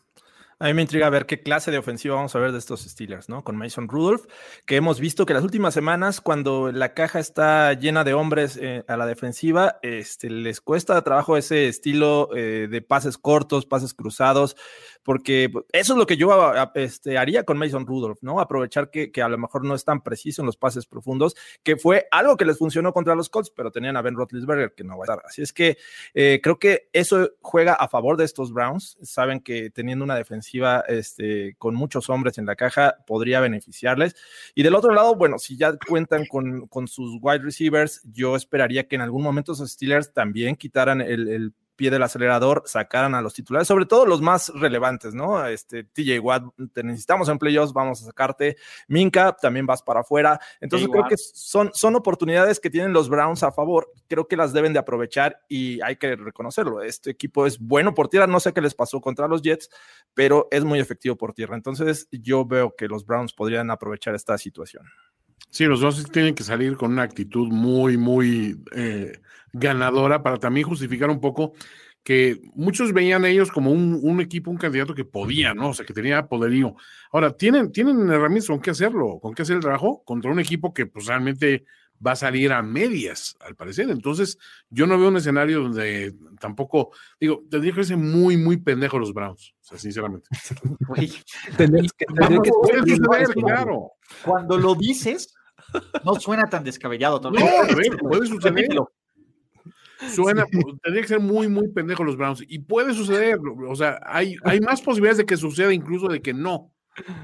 [0.62, 3.30] A mí me intriga ver qué clase de ofensiva vamos a ver de estos Steelers,
[3.30, 3.46] ¿no?
[3.46, 4.26] Con Mason Rudolph,
[4.66, 8.84] que hemos visto que las últimas semanas, cuando la caja está llena de hombres eh,
[8.90, 14.58] a la defensiva, este, les cuesta trabajo ese estilo eh, de pases cortos, pases cruzados,
[15.10, 18.40] porque pues, eso es lo que yo este, haría con Mason Rudolph, ¿no?
[18.40, 22.06] Aprovechar que, a lo mejor no es tan preciso en los pases profundos, que fue
[22.12, 25.06] algo que les funcionó contra los Colts, pero tenían a Ben Roethlisberger que no va
[25.06, 25.24] a estar.
[25.26, 25.80] Así es que
[26.14, 29.00] eh, creo que eso juega a favor de estos Browns.
[29.02, 34.16] Saben que teniendo una defensiva este, con muchos hombres en la caja podría beneficiarles.
[34.54, 38.94] Y del otro lado, bueno, si ya cuentan con, sus wide receivers, yo esperaría que
[38.94, 43.66] en algún momento esos Steelers también quitaran el pie del acelerador, sacaran a los titulares,
[43.66, 45.46] sobre todo los más relevantes, ¿no?
[45.46, 48.58] Este, TJ Watt, te necesitamos en playoffs, vamos a sacarte.
[48.90, 50.42] Minka, también vas para afuera.
[50.60, 53.90] Entonces creo que son, son oportunidades que tienen los Browns a favor.
[54.10, 56.82] Creo que las deben de aprovechar y hay que reconocerlo.
[56.82, 59.70] Este equipo es bueno por tierra, no sé qué les pasó contra los Jets,
[60.14, 61.56] pero es muy efectivo por tierra.
[61.56, 64.84] Entonces yo veo que los Browns podrían aprovechar esta situación.
[65.50, 69.20] Sí, los dos tienen que salir con una actitud muy, muy eh,
[69.54, 71.54] ganadora para también justificar un poco
[72.04, 75.70] que muchos veían a ellos como un, equipo, un candidato que podía, ¿no?
[75.70, 76.76] O sea, que tenía poderío.
[77.12, 80.74] Ahora, tienen, tienen herramientas con qué hacerlo, con qué hacer el trabajo contra un equipo
[80.74, 81.66] que pues realmente
[82.06, 83.90] va a salir a medias, al parecer.
[83.90, 84.38] Entonces,
[84.70, 89.14] yo no veo un escenario donde tampoco, digo, tendría que ser muy, muy pendejo los
[89.14, 90.28] Browns, o sea, sinceramente.
[93.34, 93.92] claro.
[94.24, 95.34] Cuando lo dices,
[96.04, 97.20] no suena tan descabellado.
[97.32, 97.32] No,
[98.00, 98.70] puede suceder.
[100.14, 100.46] Suena,
[100.82, 102.44] tendría que ser muy, muy pendejo los Browns.
[102.48, 106.34] Y puede suceder, o sea, hay, hay más posibilidades de que suceda incluso de que
[106.34, 106.72] no.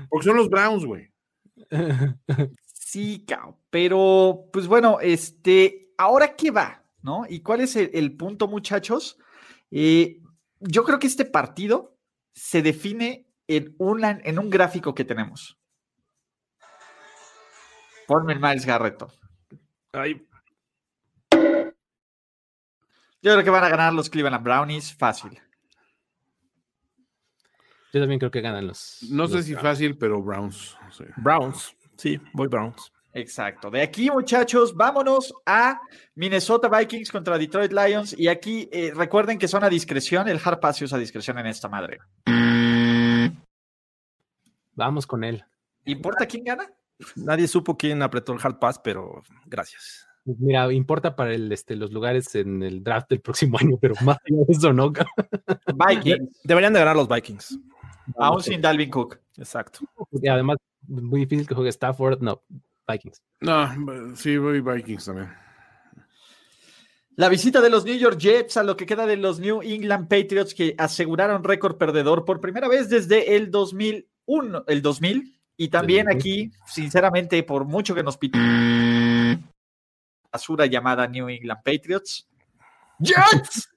[0.09, 1.09] Porque son los Browns, güey.
[2.95, 3.59] Sí, cao.
[3.69, 6.81] Pero, pues bueno, este, ¿ahora qué va?
[7.01, 7.25] ¿No?
[7.27, 9.17] ¿Y cuál es el, punto, muchachos?
[9.69, 10.21] Eh,
[10.61, 11.97] yo creo que este partido
[12.33, 13.75] se define en,
[14.23, 15.59] en un gráfico que tenemos.
[18.07, 19.11] Ponme el Miles Garreto.
[19.91, 20.25] Ay,
[23.21, 25.37] yo creo que van a ganar los Cleveland Brownies fácil.
[27.91, 29.05] Yo también creo que ganan los.
[29.09, 30.77] No sé si fácil, pero Browns.
[31.17, 31.75] Browns.
[31.97, 32.91] Sí, voy Browns.
[33.13, 33.71] Exacto.
[33.71, 35.79] De aquí, muchachos, vámonos a
[36.15, 38.13] Minnesota Vikings contra Detroit Lions.
[38.17, 40.27] Y aquí eh, recuerden que son a discreción.
[40.27, 41.99] El hard pass usa discreción en esta madre.
[44.73, 45.45] Vamos con él.
[45.85, 46.69] ¿Importa quién gana?
[47.15, 50.05] Nadie supo quién apretó el hard pass, pero gracias.
[50.25, 54.17] Mira, importa para el, este, los lugares en el draft del próximo año, pero más
[54.29, 54.91] allá de eso, ¿no?
[54.91, 56.41] Vikings.
[56.43, 57.59] Deberían de ganar los Vikings.
[58.17, 59.19] Aún sin Dalvin Cook.
[59.37, 59.79] Exacto.
[60.11, 62.21] Y además, muy difícil que juegue Stafford.
[62.21, 62.41] No,
[62.87, 63.21] Vikings.
[63.41, 65.33] No, sí, voy Vikings también.
[67.17, 70.09] La visita de los New York Jets a lo que queda de los New England
[70.09, 75.39] Patriots que aseguraron récord perdedor por primera vez desde el 2001, el 2000.
[75.57, 79.49] Y también aquí, sinceramente, por mucho que nos piten
[80.29, 82.27] basura llamada New England Patriots.
[82.99, 83.69] ¡Jets!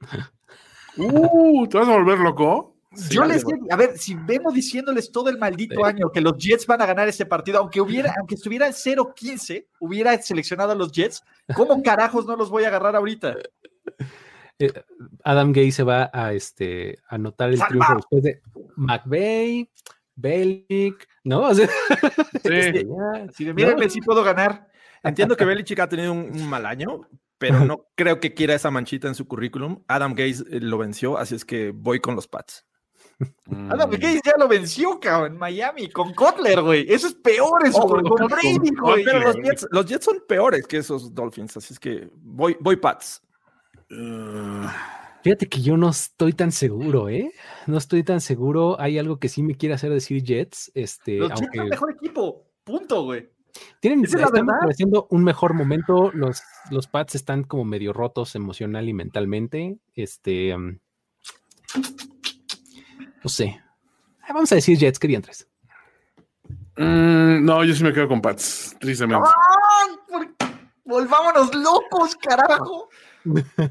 [0.96, 2.77] uh, ¿Te vas a volver loco?
[3.10, 6.82] Yo les a ver, si vemos diciéndoles todo el maldito año que los Jets van
[6.82, 11.22] a ganar este partido, aunque hubiera, aunque estuviera en 0-15, hubiera seleccionado a los Jets,
[11.54, 13.36] ¿cómo carajos no los voy a agarrar ahorita?
[14.58, 14.72] Eh,
[15.22, 18.42] Adam Gay se va a este anotar el triunfo después de
[18.76, 19.70] McVeigh,
[20.16, 21.54] Belichick, ¿no?
[21.54, 21.62] sí.
[23.34, 24.68] si de si puedo ganar.
[25.04, 27.02] Entiendo que Belichick ha tenido un, mal año,
[27.38, 29.84] pero no creo que quiera esa manchita en su currículum.
[29.86, 32.67] Adam Gaze eh, lo venció, así es que voy con los Pats.
[33.68, 36.86] Adam Gaze ya lo venció, cabrón, en Miami, con Kotler, güey.
[36.88, 39.04] Eso es peor, eso, oh, con, Brady, güey.
[39.04, 39.32] Pero
[39.70, 43.22] los Jets, son peores que esos Dolphins, así es que voy, voy Pats.
[45.22, 47.32] Fíjate que yo no estoy tan seguro, ¿eh?
[47.66, 48.80] No estoy tan seguro.
[48.80, 50.70] Hay algo que sí me quiere hacer decir Jets.
[50.74, 53.28] Este, los Jets son mejor equipo, punto, güey.
[53.80, 56.12] Tienen, es están apareciendo un mejor momento.
[56.12, 59.78] Los, los Pats están como medio rotos emocional y mentalmente.
[59.94, 60.54] Este.
[60.54, 60.78] um,
[63.22, 63.60] no sé.
[64.22, 65.48] Ah, Vamos a decir Jets, que vientres.
[66.76, 69.26] Mm, no, yo sí me quedo con Pats, tristemente.
[69.26, 70.28] ¡Ay, por-
[70.84, 72.88] Volvámonos locos, carajo.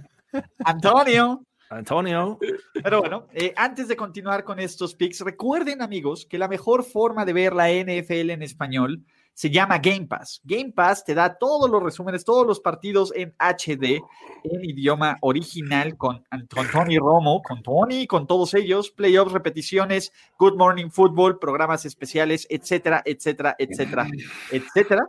[0.66, 1.44] Antonio.
[1.70, 2.38] Antonio.
[2.84, 7.26] Pero bueno, eh, antes de continuar con estos picks, recuerden amigos que la mejor forma
[7.26, 9.04] de ver la NFL en español
[9.38, 10.42] se llama Game Pass.
[10.44, 14.02] Game Pass te da todos los resúmenes, todos los partidos en HD,
[14.44, 20.56] en idioma original, con, con Tony Romo, con Tony, con todos ellos, playoffs, repeticiones, Good
[20.56, 24.08] Morning Football, programas especiales, etcétera, etcétera, etcétera,
[24.52, 25.08] etcétera.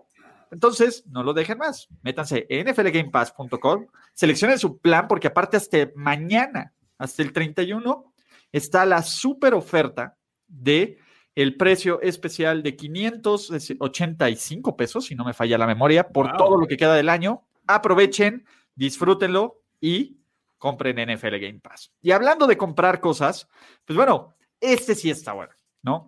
[0.51, 1.88] Entonces, no lo dejen más.
[2.03, 8.12] Métanse en nflgamepass.com, seleccionen su plan porque aparte hasta mañana, hasta el 31,
[8.53, 10.99] está la super oferta de
[11.40, 16.37] el precio especial de 585 pesos, si no me falla la memoria, por Wow.
[16.37, 17.44] todo lo que queda del año.
[17.68, 20.16] Aprovechen, disfrútenlo y
[20.59, 21.92] compren NFL Game Pass.
[22.03, 23.46] Y hablando de comprar cosas,
[23.85, 26.07] pues bueno, este sí está bueno, ¿no?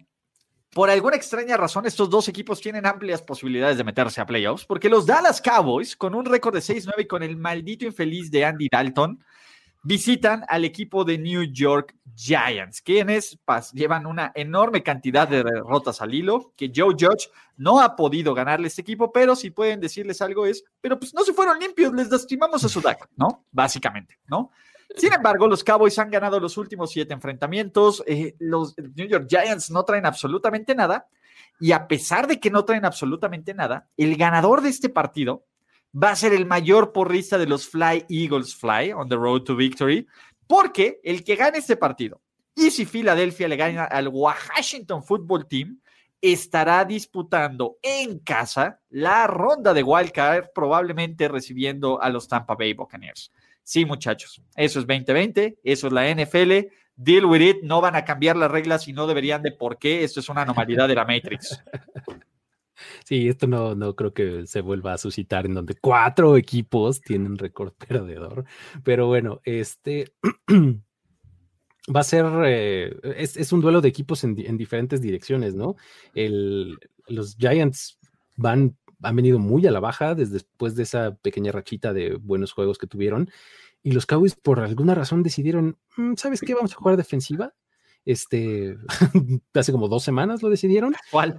[0.72, 4.88] Por alguna extraña razón, estos dos equipos tienen amplias posibilidades de meterse a playoffs, porque
[4.88, 8.68] los Dallas Cowboys, con un récord de 6-9 y con el maldito infeliz de Andy
[8.68, 9.24] Dalton,
[9.82, 13.38] visitan al equipo de New York Giants, quienes
[13.72, 18.68] llevan una enorme cantidad de derrotas al hilo, que Joe Judge no ha podido ganarle
[18.68, 22.10] este equipo, pero si pueden decirles algo es, pero pues no se fueron limpios, les
[22.10, 23.46] lastimamos a su DAC, ¿no?
[23.50, 24.50] Básicamente, ¿no?
[24.96, 29.70] Sin embargo, los Cowboys han ganado los últimos siete enfrentamientos, eh, los New York Giants
[29.70, 31.08] no traen absolutamente nada,
[31.60, 35.46] y a pesar de que no traen absolutamente nada, el ganador de este partido
[35.92, 39.56] va a ser el mayor porrista de los Fly Eagles Fly on the road to
[39.56, 40.06] victory,
[40.46, 42.20] porque el que gane este partido,
[42.54, 45.80] y si Filadelfia le gana al Washington Football Team,
[46.20, 53.32] estará disputando en casa la ronda de wildcard, probablemente recibiendo a los Tampa Bay Buccaneers.
[53.62, 56.68] Sí, muchachos, eso es 2020, eso es la NFL.
[56.96, 60.04] Deal with it, no van a cambiar las reglas y no deberían de por qué.
[60.04, 61.62] Esto es una anomalidad de la Matrix.
[63.04, 67.38] Sí, esto no, no creo que se vuelva a suscitar en donde cuatro equipos tienen
[67.38, 68.44] récord perdedor.
[68.84, 70.12] Pero bueno, este
[71.94, 75.76] va a ser, eh, es, es un duelo de equipos en, en diferentes direcciones, ¿no?
[76.14, 77.98] El, los Giants
[78.36, 82.52] van, han venido muy a la baja desde después de esa pequeña rachita de buenos
[82.52, 83.30] juegos que tuvieron.
[83.82, 86.54] Y los Cowboys, por alguna razón, decidieron, "Mm, ¿sabes qué?
[86.54, 87.54] Vamos a jugar defensiva.
[88.04, 88.76] Este,
[89.54, 90.94] hace como dos semanas lo decidieron.
[91.10, 91.38] ¿Cuál?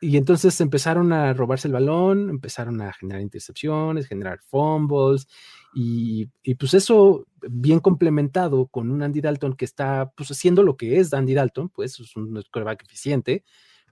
[0.00, 5.26] Y, entonces empezaron a robarse el balón, empezaron a generar intercepciones, generar fumbles,
[5.74, 10.76] y, y pues eso bien complementado con un Andy Dalton que está pues haciendo lo
[10.76, 13.44] que es Andy Dalton, pues es un quarterback eficiente,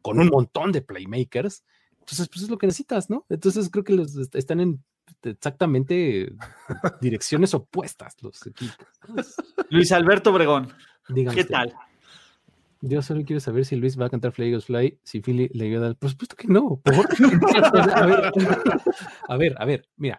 [0.03, 1.65] con un montón de playmakers,
[2.01, 3.25] entonces pues es lo que necesitas, ¿no?
[3.29, 4.83] Entonces creo que los est- están en
[5.23, 6.33] exactamente
[7.01, 8.87] direcciones opuestas los equipos.
[9.71, 10.69] Luis Alberto Obregón,
[11.09, 11.73] Digan ¿qué tal?
[12.85, 15.67] Yo solo quiero saber si Luis va a cantar Fly Eagles Fly, si Philly le
[15.67, 15.97] ayuda al...
[15.97, 16.81] Por supuesto que no.
[16.83, 17.09] ¿por?
[17.95, 18.33] a, ver,
[19.29, 20.19] a ver, a ver, mira.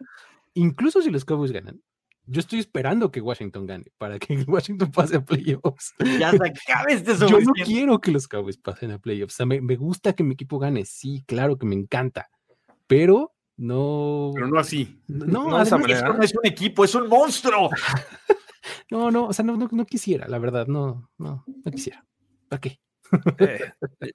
[0.54, 1.82] Incluso si los Cowboys ganan,
[2.26, 5.94] yo estoy esperando que Washington gane para que Washington pase a playoffs.
[6.18, 9.34] Ya se acabe este Yo no quiero que los Cowboys pasen a playoffs.
[9.34, 12.30] O sea, me, me gusta que mi equipo gane, sí, claro que me encanta,
[12.88, 14.32] pero no...
[14.36, 15.02] Pero no así.
[15.08, 16.14] No, no esa manera.
[16.14, 17.72] No es un equipo, es un monstruo.
[18.90, 22.06] no, no, o sea, no, no, no quisiera, la verdad, no, no, no quisiera.
[22.54, 22.80] ¿Para qué?
[23.38, 23.60] Eh,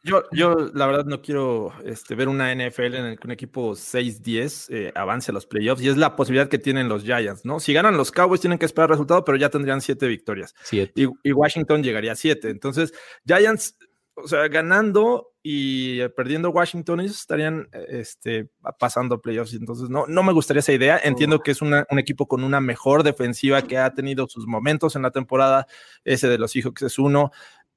[0.02, 3.76] yo, yo, la verdad, no quiero este, ver una NFL en el que un equipo
[3.76, 7.60] 6-10 eh, avance a los playoffs y es la posibilidad que tienen los Giants, ¿no?
[7.60, 10.92] Si ganan los Cowboys, tienen que esperar resultado, pero ya tendrían siete victorias Siete.
[11.00, 12.50] y, y Washington llegaría a siete.
[12.50, 12.92] Entonces,
[13.24, 13.76] Giants,
[14.14, 19.54] o sea, ganando y eh, perdiendo Washington, ellos estarían este, pasando playoffs.
[19.54, 21.00] Entonces, no, no me gustaría esa idea.
[21.02, 24.96] Entiendo que es una- un equipo con una mejor defensiva que ha tenido sus momentos
[24.96, 25.66] en la temporada.
[26.04, 27.30] Ese de los Seahawks es uno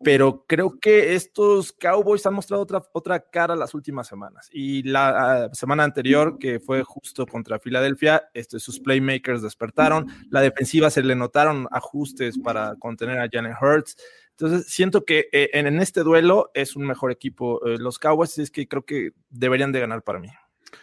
[0.04, 4.50] pero creo que estos Cowboys han mostrado otra, otra cara las últimas semanas.
[4.52, 10.42] Y la uh, semana anterior, que fue justo contra Filadelfia, este, sus playmakers despertaron, la
[10.42, 13.98] defensiva se le notaron ajustes para contener a Janet Hurts.
[14.32, 18.38] Entonces, siento que eh, en, en, este duelo es un mejor equipo eh, los Cowboys,
[18.40, 20.30] es que creo que deberían de ganar para mí.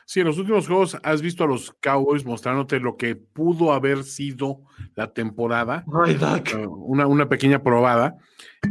[0.05, 4.05] Sí, en los últimos juegos has visto a los Cowboys mostrándote lo que pudo haber
[4.05, 4.61] sido
[4.95, 5.85] la temporada.
[5.87, 8.17] Uh, una, una, pequeña probada.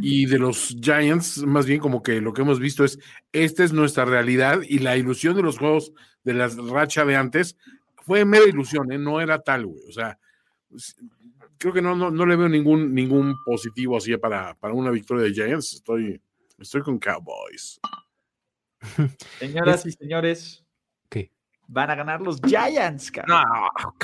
[0.02, 3.00] Y de los Giants, más bien como que lo que hemos visto es,
[3.32, 7.58] esta es nuestra realidad y la ilusión de los juegos de la racha de antes
[8.08, 8.98] fue mera ilusión, ¿eh?
[8.98, 9.82] no era tal, güey.
[9.88, 10.18] O sea,
[11.58, 15.26] creo que no, no, no le veo ningún, ningún positivo así para, para una victoria
[15.26, 15.74] de Giants.
[15.76, 16.22] Estoy,
[16.58, 17.80] estoy con Cowboys.
[19.40, 20.64] Señoras y señores,
[21.10, 21.32] ¿Qué?
[21.70, 23.42] Van a ganar los Giants, cabrón.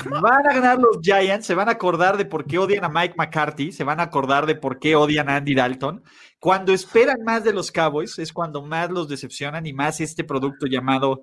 [0.04, 2.90] No, Van a ganar los Giants, se van a acordar de por qué odian a
[2.90, 6.02] Mike McCarthy, se van a acordar de por qué odian a Andy Dalton.
[6.38, 10.66] Cuando esperan más de los Cowboys es cuando más los decepcionan y más este producto
[10.66, 11.22] llamado...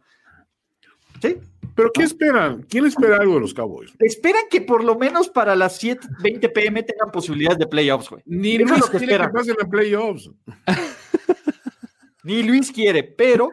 [1.22, 1.38] ¿Sí?
[1.76, 2.64] ¿Pero qué esperan?
[2.64, 3.94] ¿Quién espera algo de los Cowboys?
[4.00, 8.24] Esperan que por lo menos para las 7:20 pm tengan posibilidades de playoffs, güey.
[8.26, 10.32] Ni Eso es Luis lo que quiere que pasen en playoffs.
[12.24, 13.50] Ni Luis quiere, pero,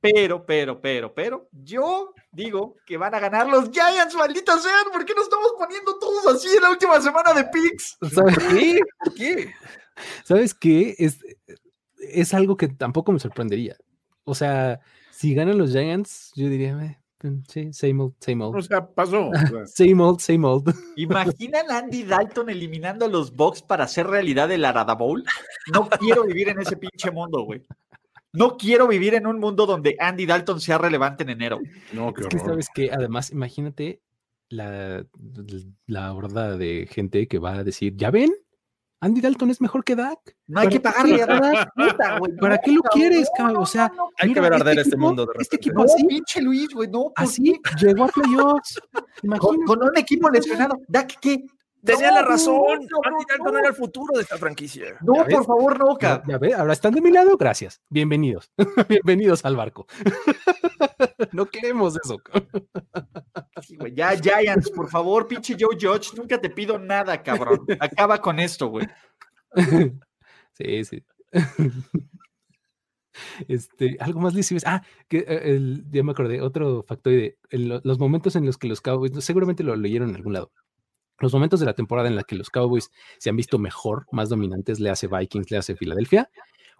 [0.00, 5.04] pero, pero, pero, pero, yo digo que van a ganar los Giants, maldita sean, ¿por
[5.04, 7.98] qué nos estamos poniendo todos así en la última semana de picks?
[8.14, 8.80] ¿Sabes ¿Qué?
[9.04, 9.54] ¿Por qué?
[10.24, 10.94] ¿Sabes qué?
[10.98, 11.18] Es,
[11.98, 13.76] es algo que tampoco me sorprendería.
[14.24, 16.98] O sea, si ganan los Giants, yo diría, "Eh,
[17.48, 18.62] sí, same old, same O old.
[18.66, 19.28] sea, pasó.
[19.28, 20.74] O sea, Same old, same old.
[20.96, 25.24] ¿Imaginan a Andy Dalton eliminando a los Bucks para hacer realidad el Arada Bowl?
[25.72, 27.62] No quiero vivir en ese pinche mundo, güey.
[28.32, 31.58] No quiero vivir en un mundo donde Andy Dalton sea relevante en enero.
[31.92, 34.00] no, qué Es que sabes que además, imagínate
[34.48, 35.04] la,
[35.86, 38.32] la horda de gente que va a decir, ¿ya ven?
[39.02, 40.18] Andy Dalton es mejor que Dak.
[40.46, 41.26] No hay ¿Para que qué pagarle a?
[41.26, 42.36] Dak, puta, güey.
[42.36, 43.56] ¿Para qué lo quieres, cabrón?
[43.62, 43.90] O sea.
[44.18, 47.04] Hay que ver arder este equipo- mundo de Este equipo así, pinche Luis, güey, no.
[47.04, 48.78] ¿por así llegó a playoffs.
[49.38, 50.76] Con, con un equipo lesionado.
[50.86, 51.42] Dak, ¿qué?
[51.84, 52.54] Tenía No, la razón.
[52.56, 53.58] no, no, Andy Dalton no.
[53.58, 54.96] era el futuro de esta franquicia.
[55.00, 55.34] No, Ya ves.
[55.36, 56.22] por favor, no, Ya, ca.
[56.28, 57.80] ya ve, ahora están de mi lado, gracias.
[57.88, 58.50] Bienvenidos.
[58.88, 59.86] Bienvenidos al barco.
[61.32, 62.18] no queremos eso.
[63.62, 67.66] Sí, güey, Ya, Giants, por favor, pinche Joe Judge, nunca te pido nada, cabrón.
[67.78, 68.86] Acaba con esto, güey.
[70.54, 71.04] Sí, sí.
[73.48, 74.54] Este, algo más listo.
[74.64, 77.36] Ah, que eh, el- ya me acordé, otro factoide.
[77.50, 80.52] en lo- los momentos en los que los Cowboys, seguramente lo leyeron en algún lado.
[81.20, 84.28] Los momentos de la temporada en la que los Cowboys se han visto mejor, más
[84.28, 86.30] dominantes, le hace Vikings, le hace Filadelfia.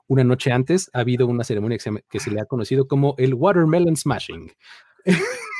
[0.07, 2.89] Una noche antes ha habido una ceremonia que se, llama- que se le ha conocido
[2.89, 4.51] como el Watermelon Smashing.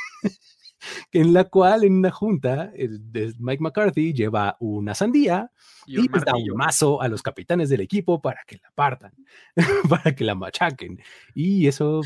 [1.11, 3.01] en la cual en una junta el
[3.39, 5.51] Mike McCarthy lleva una sandía
[5.85, 9.13] y, un da un mazo a los capitanes del equipo para que la partan,
[9.89, 10.99] para que la machaquen.
[11.35, 12.01] Y eso,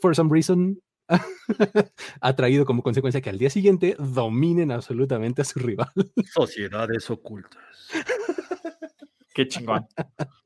[0.00, 0.80] for some reason,
[2.20, 5.90] ha traído como consecuencia que al día siguiente dominen absolutamente a su rival.
[6.32, 7.62] Sociedades ocultas.
[9.34, 9.86] Qué chingón.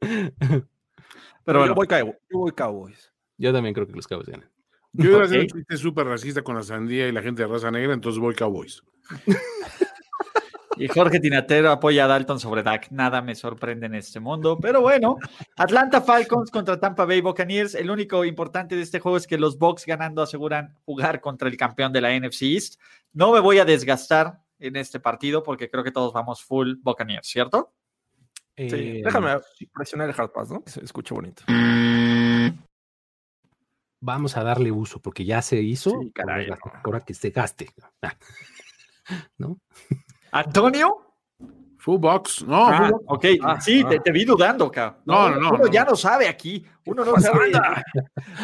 [0.01, 0.69] Pero
[1.45, 3.13] Pero bueno, yo, voy Cow- yo voy Cowboys.
[3.39, 4.51] Yo también creo que los Cowboys ganan.
[4.93, 7.49] Yo iba a hacer un chiste súper racista con la sandía y la gente de
[7.49, 8.83] raza negra, entonces voy Cowboys.
[10.77, 12.91] y Jorge Tinatero apoya a Dalton sobre Dak.
[12.91, 14.59] Nada me sorprende en este mundo.
[14.61, 15.17] Pero bueno,
[15.57, 17.75] Atlanta Falcons contra Tampa Bay Buccaneers.
[17.75, 21.57] El único importante de este juego es que los Bucks ganando aseguran jugar contra el
[21.57, 22.81] campeón de la NFC East.
[23.13, 27.27] No me voy a desgastar en este partido porque creo que todos vamos full Buccaneers,
[27.27, 27.73] ¿cierto?
[28.57, 29.37] Sí, Eh, déjame
[29.73, 30.63] presionar el hard pass, ¿no?
[30.67, 31.43] Se escuche bonito.
[34.01, 35.91] Vamos a darle uso porque ya se hizo.
[36.01, 36.73] Sí, caray, ahora, no.
[36.85, 37.69] ahora que se gaste.
[39.07, 39.23] Ah.
[39.37, 39.59] ¿No?
[40.35, 41.01] Antonio.
[41.79, 42.45] Full box.
[42.47, 43.89] No, Ah, ok, Ah, sí, ah.
[43.91, 45.01] Te, te vi dudando, cabrón.
[45.05, 45.71] No, no, no, Uno no.
[45.71, 46.65] ya no sabe aquí.
[46.87, 47.53] Uno no sabe.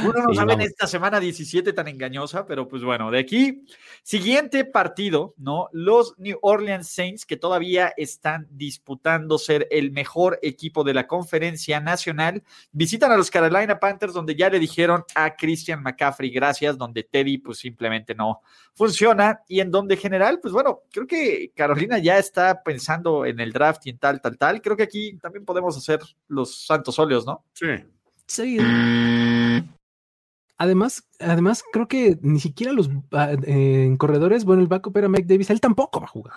[0.05, 3.65] Uno no Sí, sabe en esta semana 17 tan engañosa, pero pues bueno, de aquí,
[4.03, 5.69] siguiente partido, ¿no?
[5.73, 11.81] Los New Orleans Saints, que todavía están disputando ser el mejor equipo de la conferencia
[11.81, 17.03] nacional, visitan a los Carolina Panthers, donde ya le dijeron a Christian McCaffrey gracias, donde
[17.05, 18.41] Teddy pues simplemente no
[18.75, 23.53] funciona, y en donde general, pues bueno, creo que Carolina ya está pensando en el
[23.53, 24.63] draft y en tal, tal, tal.
[24.63, 27.45] Creo que aquí también podemos hacer los santos óleos, ¿no?
[27.53, 27.67] Sí.
[28.31, 28.59] Sí.
[30.57, 35.09] Además, además, creo que ni siquiera los ah, eh, en corredores, bueno, el backup era
[35.09, 36.35] Mike Davis, él tampoco va a jugar.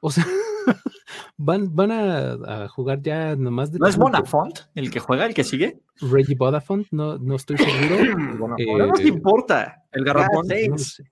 [0.00, 0.24] O sea,
[1.36, 5.34] van, van a, a jugar ya nomás de ¿No es Bonafont el que juega, el
[5.34, 5.82] que sigue?
[6.00, 8.16] Reggie Vodafont, no, no estoy seguro.
[8.38, 9.84] No Eh, nos importa.
[9.92, 10.46] El garrafón.
[10.70, 11.04] No sé.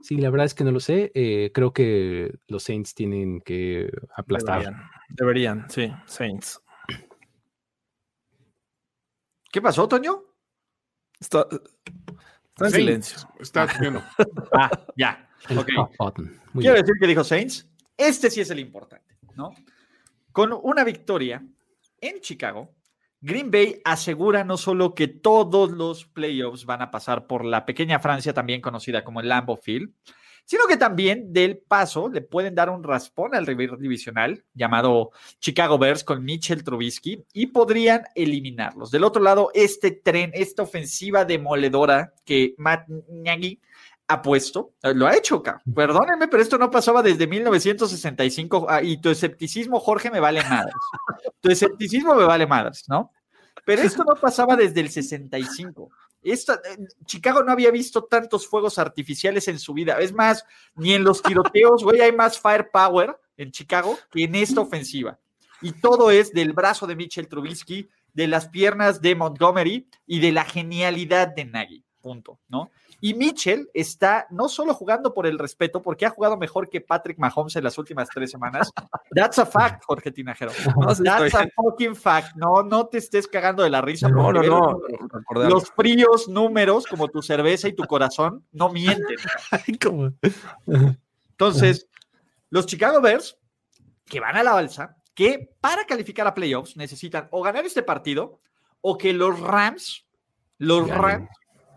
[0.00, 1.10] Sí, la verdad es que no lo sé.
[1.14, 4.60] Eh, creo que los Saints tienen que aplastar.
[4.60, 6.62] Deberían, deberían, sí, Saints.
[9.50, 10.22] ¿Qué pasó, Toño?
[11.20, 12.74] Está, está en Saints.
[12.76, 13.18] silencio.
[13.40, 14.04] Está bueno.
[14.52, 15.28] Ah, ya.
[15.48, 15.68] El Ok.
[15.76, 16.40] hot button.
[16.52, 17.68] Muy Quiero decir que dijo Saints.
[17.96, 19.54] Este sí es el importante, ¿no?
[20.32, 21.44] Con una victoria
[22.00, 22.74] en Chicago,
[23.20, 27.98] Green Bay asegura no solo que todos los playoffs van a pasar por la pequeña
[27.98, 29.92] Francia, también conocida como el Lambeau Field,
[30.48, 35.76] sino que también del paso le pueden dar un raspón al rival divisional llamado Chicago
[35.76, 38.90] Bears con Mitchell Trubisky y podrían eliminarlos.
[38.90, 43.60] Del otro lado, este tren, esta ofensiva demoledora que Matt Nagy
[44.06, 45.62] ha puesto, eh, lo ha hecho, cabrón.
[45.74, 50.74] Perdónenme, pero esto no pasaba desde 1965 ah, y tu escepticismo, Jorge, me vale madres.
[51.42, 53.12] Tu escepticismo me vale madres, ¿no?
[53.66, 55.90] Pero esto no pasaba desde el 65.
[56.32, 59.98] Esta, eh, Chicago no había visto tantos fuegos artificiales en su vida.
[60.00, 64.60] Es más, ni en los tiroteos, güey, hay más firepower en Chicago que en esta
[64.60, 65.18] ofensiva.
[65.60, 70.32] Y todo es del brazo de Mitchell Trubisky, de las piernas de Montgomery y de
[70.32, 71.84] la genialidad de Nagy.
[72.08, 72.70] Punto, ¿no?
[73.02, 77.18] Y Mitchell está no solo jugando por el respeto, porque ha jugado mejor que Patrick
[77.18, 78.72] Mahomes en las últimas tres semanas.
[79.14, 80.52] That's a fact, Jorge Tinajero.
[81.04, 82.34] That's a fucking fact.
[82.34, 84.08] No, no te estés cagando de la risa.
[84.08, 84.80] No, no, no.
[85.34, 89.18] Los fríos números, como tu cerveza y tu corazón, no mienten.
[91.32, 91.88] Entonces,
[92.48, 93.38] los Chicago Bears,
[94.06, 98.40] que van a la balsa, que para calificar a playoffs necesitan o ganar este partido
[98.80, 100.06] o que los Rams,
[100.56, 101.28] los Rams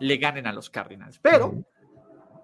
[0.01, 1.19] le ganen a los Cardinals.
[1.19, 1.63] Pero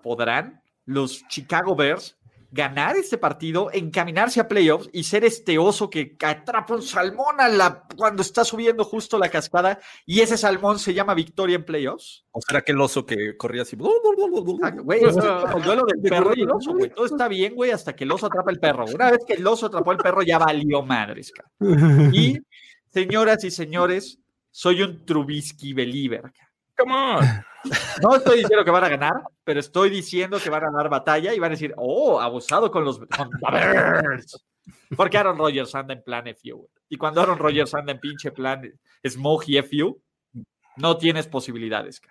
[0.01, 2.17] podrán los Chicago Bears
[2.51, 7.49] ganar este partido, encaminarse a playoffs y ser este oso que atrapa un salmón a
[7.49, 12.25] la, cuando está subiendo justo la cascada y ese salmón se llama victoria en playoffs.
[12.31, 13.75] ¿O será que el oso que corría así?
[13.75, 16.89] Güey, es el duelo del perro y el oso, güey.
[16.89, 18.85] Todo está bien, güey, hasta que el oso atrapa el perro.
[18.93, 21.31] Una vez que el oso atrapó el perro, ya valió madres.
[22.13, 22.37] Y,
[22.87, 26.31] señoras y señores, soy un Trubisky believer.
[26.77, 27.25] Come on.
[28.01, 31.33] No estoy diciendo que van a ganar, pero estoy diciendo que van a dar batalla
[31.33, 34.41] y van a decir, oh, abusado con los con Bears.
[34.95, 36.69] Porque Aaron Rodgers anda en plan FU.
[36.87, 38.71] Y cuando Aaron Rodgers anda en pinche plan
[39.05, 40.01] Smokey FU,
[40.77, 42.01] no tienes posibilidades.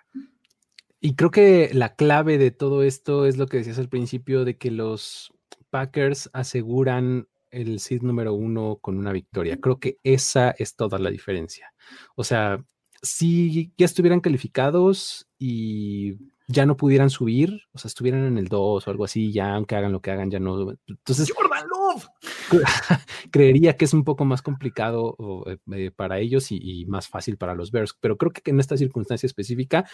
[0.99, 4.57] Y creo que la clave de todo esto es lo que decías al principio, de
[4.57, 5.33] que los
[5.69, 9.57] Packers aseguran el seed número uno con una victoria.
[9.59, 11.73] Creo que esa es toda la diferencia.
[12.15, 12.63] O sea,
[13.01, 16.17] si ya estuvieran calificados y
[16.47, 19.75] ya no pudieran subir, o sea, estuvieran en el 2 o algo así, ya aunque
[19.75, 20.71] hagan lo que hagan, ya no.
[20.87, 22.07] Entonces, Jordan Love.
[23.31, 27.37] creería que es un poco más complicado eh, eh, para ellos y, y, más fácil
[27.37, 29.85] para los Bears, pero creo que en esta circunstancia específica,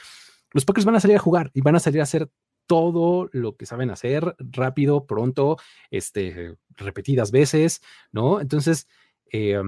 [0.52, 2.30] los Packers van a salir a jugar y van a salir a hacer
[2.68, 5.58] todo lo que saben hacer rápido, pronto,
[5.90, 7.82] este, repetidas veces,
[8.12, 8.40] ¿no?
[8.40, 8.88] Entonces,
[9.32, 9.60] eh,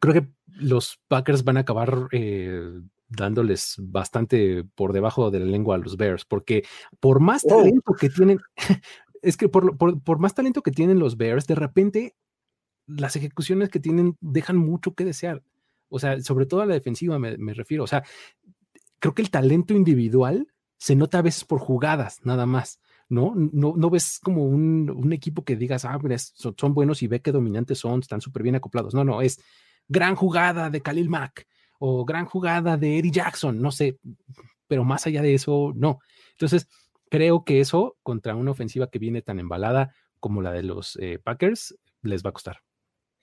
[0.00, 5.76] creo que los Packers van a acabar eh, dándoles bastante por debajo de la lengua
[5.76, 6.64] a los Bears, porque
[7.00, 7.58] por más oh.
[7.58, 8.40] talento que tienen,
[9.22, 12.16] es que por, por, por, más talento que tienen los Bears, de repente
[12.86, 15.42] las ejecuciones que tienen dejan mucho que desear.
[15.88, 17.84] O sea, sobre todo a la defensiva me, me refiero.
[17.84, 18.04] O sea,
[18.98, 20.48] creo que el talento individual
[20.78, 22.80] se nota a veces por jugadas, nada más.
[23.08, 23.34] ¿no?
[23.36, 27.06] No, no ves como un, un, equipo que digas, ah, mira, son, son, buenos y
[27.06, 28.94] ve qué dominantes son, están súper bien acoplados.
[28.94, 29.40] No, no, es
[29.88, 31.46] gran jugada de Khalil Mack
[31.78, 33.98] o gran jugada de Eddie Jackson, no sé,
[34.66, 35.98] pero más allá de eso, no.
[36.32, 36.68] Entonces,
[37.10, 41.18] creo que eso contra una ofensiva que viene tan embalada como la de los eh,
[41.22, 42.62] Packers les va a costar.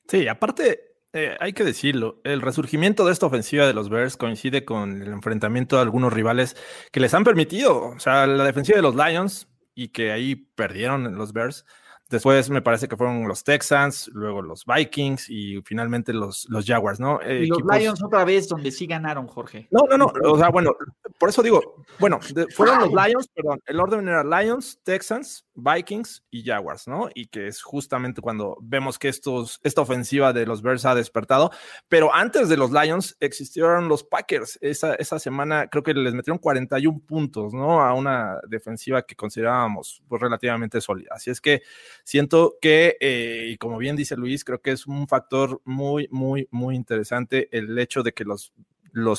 [0.07, 4.65] Sí, aparte, eh, hay que decirlo, el resurgimiento de esta ofensiva de los Bears coincide
[4.65, 6.55] con el enfrentamiento de algunos rivales
[6.91, 11.15] que les han permitido, o sea, la defensiva de los Lions y que ahí perdieron
[11.15, 11.65] los Bears,
[12.09, 16.99] Después me parece que fueron los Texans, luego los Vikings y finalmente los, los Jaguars,
[16.99, 17.19] ¿no?
[17.21, 17.77] Eh, y los equipos...
[17.77, 19.67] Lions otra vez, donde sí ganaron, Jorge.
[19.71, 20.13] No, no, no.
[20.31, 20.75] O sea, bueno,
[21.17, 26.23] por eso digo, bueno, de, fueron los Lions, perdón, el orden era Lions, Texans, Vikings
[26.31, 27.09] y Jaguars, ¿no?
[27.13, 31.51] Y que es justamente cuando vemos que estos, esta ofensiva de los Bears ha despertado.
[31.87, 34.57] Pero antes de los Lions existieron los Packers.
[34.61, 37.81] Esa, esa semana creo que les metieron 41 puntos, ¿no?
[37.81, 41.11] A una defensiva que considerábamos pues, relativamente sólida.
[41.15, 41.61] Así es que
[42.03, 46.47] siento que, eh, y como bien dice Luis, creo que es un factor muy, muy,
[46.51, 48.53] muy interesante el hecho de que los,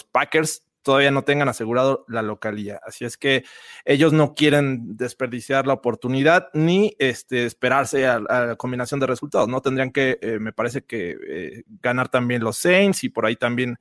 [0.05, 2.79] Packers todavía no tengan asegurado la localía.
[2.87, 3.45] Así es que
[3.87, 9.49] ellos no quieren desperdiciar la oportunidad ni este, esperarse a, a la combinación de resultados,
[9.49, 9.63] ¿no?
[9.63, 13.79] Tendrían que, eh, me parece que eh, ganar también los Saints y por ahí también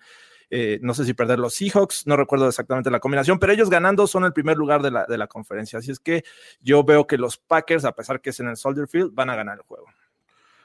[0.56, 4.06] eh, no sé si perder los Seahawks, no recuerdo exactamente la combinación, pero ellos ganando
[4.06, 5.80] son el primer lugar de la, de la conferencia.
[5.80, 6.24] Así es que
[6.62, 9.36] yo veo que los Packers, a pesar que es en el Soldier Field, van a
[9.36, 9.88] ganar el juego.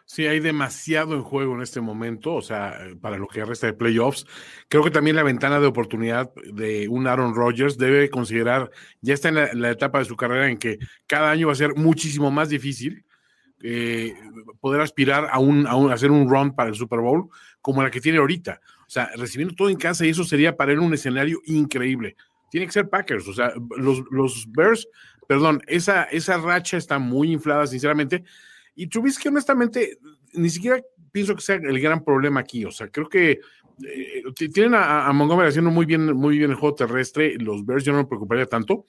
[0.05, 3.73] Sí, hay demasiado en juego en este momento, o sea, para lo que resta de
[3.73, 4.27] playoffs.
[4.69, 8.71] Creo que también la ventana de oportunidad de un Aaron Rodgers debe considerar,
[9.01, 11.57] ya está en la, la etapa de su carrera en que cada año va a
[11.57, 13.07] ser muchísimo más difícil
[13.63, 14.15] eh,
[14.61, 17.29] poder aspirar a, un, a, un, a hacer un run para el Super Bowl
[17.61, 18.61] como la que tiene ahorita.
[18.87, 22.17] O sea, recibiendo todo en casa y eso sería para él un escenario increíble.
[22.51, 24.89] Tiene que ser Packers, o sea, los, los Bears,
[25.27, 28.25] perdón, esa, esa racha está muy inflada, sinceramente.
[28.75, 29.99] Y Trubisky, honestamente,
[30.33, 30.81] ni siquiera
[31.13, 32.65] pienso que sea el gran problema aquí.
[32.65, 33.41] O sea, creo que
[33.85, 37.37] eh, tienen a, a, Montgomery haciendo muy bien, muy bien el juego terrestre.
[37.39, 38.87] Los Bears yo no me preocuparía tanto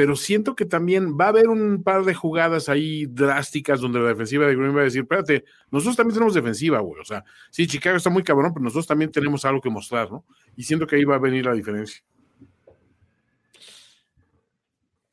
[0.00, 4.08] pero siento que también va a haber un par de jugadas ahí drásticas donde la
[4.08, 7.66] defensiva de Green va a decir, espérate, nosotros también tenemos defensiva, güey, o sea, sí,
[7.66, 10.24] Chicago está muy cabrón, pero nosotros también tenemos algo que mostrar, ¿no?
[10.56, 12.02] Y siento que ahí va a venir la diferencia.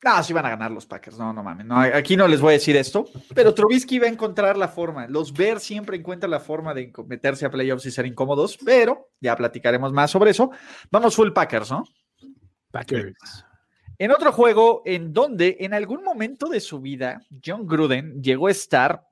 [0.02, 1.18] No, sí van a ganar los Packers.
[1.18, 1.66] No, no mames.
[1.66, 3.10] No, aquí no les voy a decir esto.
[3.34, 5.06] Pero Trubisky va a encontrar la forma.
[5.06, 8.56] Los Bears siempre encuentran la forma de meterse a playoffs y ser incómodos.
[8.64, 10.50] Pero ya platicaremos más sobre eso.
[10.90, 11.84] Vamos full Packers, ¿no?
[12.70, 13.44] Packers.
[14.00, 18.52] En otro juego en donde en algún momento de su vida John Gruden llegó a
[18.52, 19.08] estar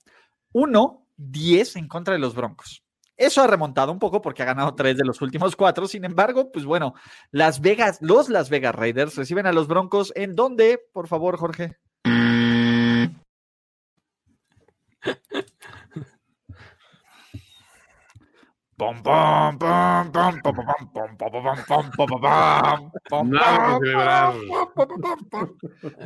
[0.53, 2.85] 1-10 en contra de los Broncos.
[3.17, 5.89] Eso ha remontado un poco porque ha ganado tres de los últimos cuatro.
[5.89, 6.95] Sin embargo, pues bueno,
[7.33, 11.77] Las Vegas, los Las Vegas Raiders reciben a los Broncos en donde, por favor, Jorge.
[18.77, 21.31] Pom, pom, pom, pom, pom, pom, pom, pom,
[21.67, 22.21] pom, pom,
[23.09, 23.33] pom,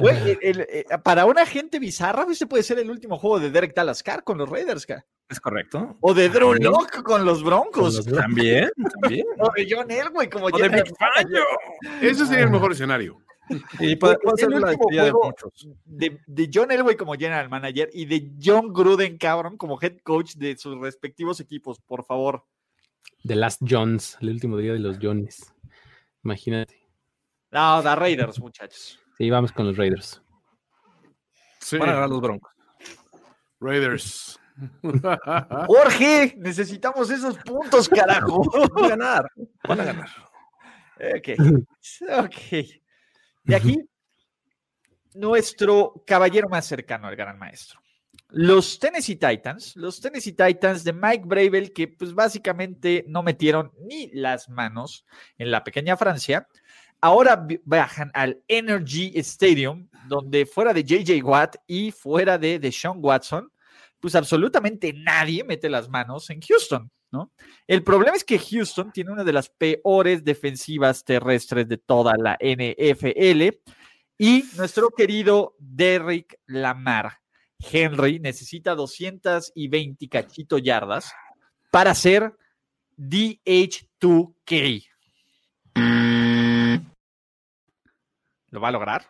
[0.09, 4.39] eh, para una gente bizarra, este puede ser el último juego de Derek Talascar con
[4.39, 5.05] los Raiders, ca.
[5.29, 5.97] Es correcto.
[6.01, 6.63] o de Drew Sí.
[6.63, 8.05] Lock con los Broncos.
[8.07, 9.27] También, también.
[9.41, 11.45] o de John Elway como O de general Big manager.
[12.03, 13.19] Ese sería el mejor escenario.
[13.81, 15.69] Y puede, puede ser la de muchos.
[15.85, 20.35] de, de John Elway como general manager y de John Gruden, cabrón, como head coach
[20.35, 22.45] de sus respectivos equipos, por favor.
[23.25, 25.53] The Last Jones, el último día de los Jones.
[26.25, 26.89] Imagínate.
[27.51, 28.99] No, da Raiders, muchachos.
[29.19, 30.23] Sí, vamos con los Raiders.
[31.61, 31.79] Sí.
[31.79, 32.53] Van a ganar los Broncos.
[33.61, 34.41] Raiders.
[35.67, 38.43] Jorge, necesitamos esos puntos, carajo.
[38.75, 39.31] Van a ganar.
[39.67, 40.09] Van a ganar.
[40.97, 41.29] Ok.
[42.25, 42.67] Ok.
[43.45, 43.79] De aquí,
[45.15, 47.81] nuestro caballero más cercano al gran maestro.
[48.33, 54.09] Los Tennessee Titans, los Tennessee Titans de Mike Bravel, que pues básicamente no metieron ni
[54.13, 55.05] las manos
[55.39, 56.47] en la pequeña Francia,
[57.01, 63.51] ahora viajan al Energy Stadium, donde fuera de JJ Watt y fuera de Deshaun Watson,
[63.99, 67.33] pues absolutamente nadie mete las manos en Houston, ¿no?
[67.67, 72.39] El problema es que Houston tiene una de las peores defensivas terrestres de toda la
[72.41, 73.57] NFL
[74.19, 77.20] y nuestro querido Derrick Lamar
[77.61, 81.13] Henry necesita 220 cachito yardas
[81.71, 82.35] para ser
[82.99, 84.87] DH2K.
[88.51, 89.07] ¿Lo va a lograr?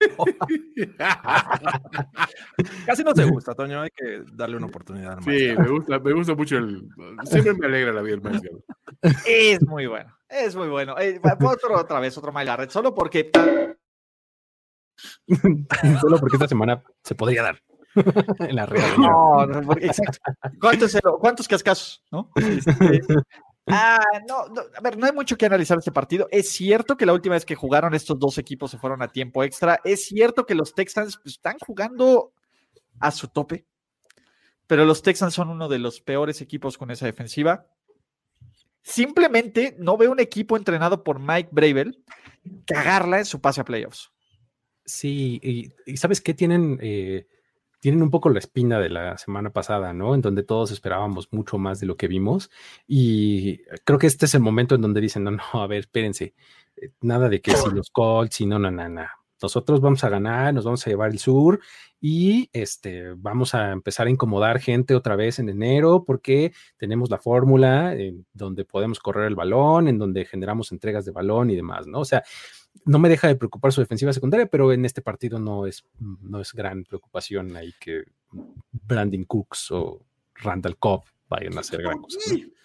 [2.86, 3.82] Casi no te gusta, Toño.
[3.82, 5.20] Hay que darle una oportunidad.
[5.20, 6.88] Sí, me gusta, me gusta mucho el.
[7.24, 8.58] Siempre me alegra la vida maestro.
[9.26, 10.98] Es muy bueno, es muy bueno.
[10.98, 13.30] Eh, otro, otra vez, otro Mile Garrett, solo porque
[16.00, 17.62] Solo porque esta semana se podría dar.
[18.38, 18.82] en la red.
[18.98, 20.36] No, no, exacto.
[20.60, 22.02] ¿Cuántos, cuántos?
[22.10, 22.30] ¿no?
[22.36, 23.00] Este,
[23.66, 26.28] ah, no, no, a ver, no hay mucho que analizar este partido.
[26.30, 29.44] Es cierto que la última vez que jugaron estos dos equipos se fueron a tiempo
[29.44, 29.80] extra.
[29.84, 32.32] Es cierto que los Texans pues, están jugando
[33.00, 33.66] a su tope,
[34.66, 37.66] pero los Texans son uno de los peores equipos con esa defensiva.
[38.82, 42.02] Simplemente no veo un equipo entrenado por Mike Bravel
[42.66, 44.10] cagarla en su pase a playoffs.
[44.84, 46.34] Sí, y, y ¿sabes qué?
[46.34, 47.26] Tienen, eh,
[47.80, 50.14] tienen un poco la espina de la semana pasada, ¿no?
[50.14, 52.50] En donde todos esperábamos mucho más de lo que vimos.
[52.86, 56.34] Y creo que este es el momento en donde dicen, no, no, a ver, espérense.
[56.76, 59.06] eh, Nada de que si los Colts, si no, no, no, no.
[59.40, 61.58] Nosotros vamos a ganar, nos vamos a llevar el sur
[62.00, 67.18] y este, vamos a empezar a incomodar gente otra vez en enero porque tenemos la
[67.18, 71.88] fórmula en donde podemos correr el balón, en donde generamos entregas de balón y demás,
[71.88, 71.98] ¿no?
[72.00, 72.22] O sea,
[72.84, 76.40] no me deja de preocupar su defensiva secundaria, pero en este partido no es, no
[76.40, 78.04] es gran preocupación ahí que
[78.70, 80.04] Brandon Cooks o
[80.34, 82.18] Randall Cobb vayan a hacer gran cosa.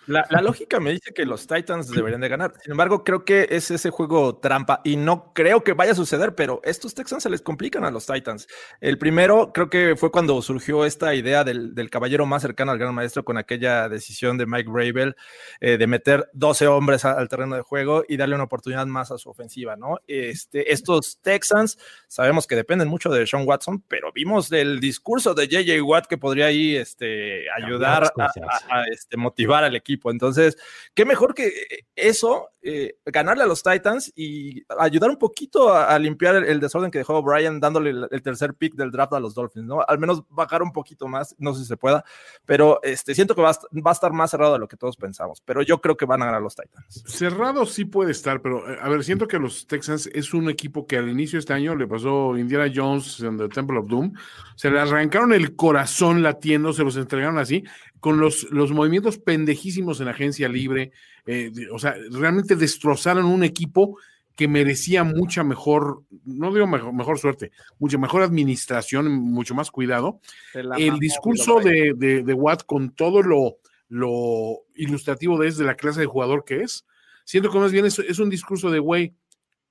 [0.08, 2.54] La, la lógica me dice que los Titans deberían de ganar.
[2.64, 6.34] Sin embargo, creo que es ese juego trampa y no creo que vaya a suceder,
[6.34, 8.48] pero estos Texans se les complican a los Titans.
[8.82, 12.78] El primero creo que fue cuando surgió esta idea del, del caballero más cercano al
[12.80, 15.16] gran maestro con aquella decisión de Mike Bravel
[15.60, 19.12] eh, de meter 12 hombres a- al terreno de juego y darle una oportunidad más
[19.12, 20.00] a su ofensiva, ¿no?
[20.08, 21.78] Este, estos Texans
[22.08, 26.18] sabemos que dependen mucho de Sean Watson, pero vimos del discurso de JJ Watt que
[26.18, 28.32] podría ahí este, ayudar a-
[28.70, 29.97] a, este, motivar al equipo.
[30.06, 30.58] Entonces,
[30.94, 31.52] qué mejor que
[31.96, 36.60] eso, eh, ganarle a los Titans y ayudar un poquito a, a limpiar el, el
[36.60, 39.82] desorden que dejó Brian dándole el, el tercer pick del draft a los Dolphins, ¿no?
[39.88, 42.04] Al menos bajar un poquito más, no sé si se pueda,
[42.46, 44.98] pero este, siento que va a, va a estar más cerrado de lo que todos
[44.98, 47.04] pensamos, pero yo creo que van a ganar los Titans.
[47.06, 50.86] Cerrado sí puede estar, pero eh, a ver, siento que los Texans es un equipo
[50.86, 54.14] que al inicio de este año le pasó Indiana Jones en The Temple of Doom.
[54.56, 57.64] Se le arrancaron el corazón latiendo, se los entregaron así,
[58.00, 60.92] con los, los movimientos pendejísimos en agencia libre.
[61.26, 63.98] eh, o sea, realmente destrozaron un equipo
[64.38, 70.20] que merecía mucha mejor, no digo mejor, mejor suerte, mucha mejor administración, mucho más cuidado
[70.54, 73.58] el discurso de, de, de Watt con todo lo,
[73.90, 76.86] lo ilustrativo de, es de la clase de jugador que es,
[77.26, 79.16] siento que más bien es, es un discurso de, güey,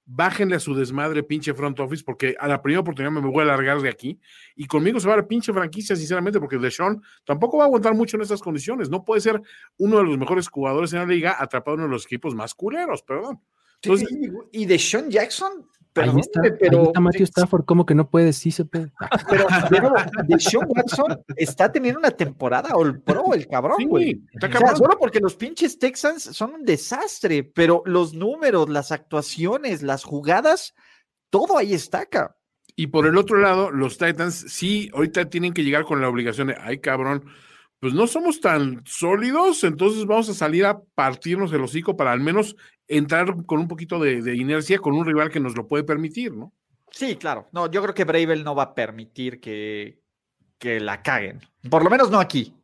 [0.07, 3.47] bájenle a su desmadre pinche front office, porque a la primera oportunidad me voy a
[3.47, 4.19] largar de aquí,
[4.55, 7.95] y conmigo se va a la pinche franquicia, sinceramente, porque Deshaun tampoco va a aguantar
[7.95, 9.43] mucho en estas condiciones, no puede ser
[9.79, 12.55] uno de los mejores jugadores en la liga atrapado en uno de los equipos más
[12.55, 13.41] culeros, perdón.
[13.83, 14.09] Entonces,
[14.53, 15.11] y de Sean
[16.05, 18.33] Jackson, ahí está, pero, ahí está Matthew Stafford, ¿cómo que no puede?
[18.33, 18.93] Sí se puede.
[19.31, 19.93] Pero, pero
[20.27, 24.23] de Sean Watson está teniendo una temporada all pro, el cabrón, güey.
[24.43, 29.83] o sea, solo porque los pinches Texans son un desastre, pero los números, las actuaciones,
[29.83, 30.75] las jugadas,
[31.31, 32.37] todo ahí está, cabrón.
[32.77, 36.49] Y por el otro lado, los Titans sí, ahorita tienen que llegar con la obligación
[36.49, 37.25] de, ay cabrón,
[37.81, 42.21] pues no somos tan sólidos, entonces vamos a salir a partirnos el hocico para al
[42.21, 42.57] menos
[42.89, 46.53] entrar con un poquito de, inercia con un rival que nos lo puede permitir, ¿no?
[46.91, 47.49] Sí, claro.
[47.53, 50.01] No, yo creo que Bravel no va a permitir que,
[50.59, 51.41] que la caguen.
[51.69, 52.55] Por lo menos no aquí.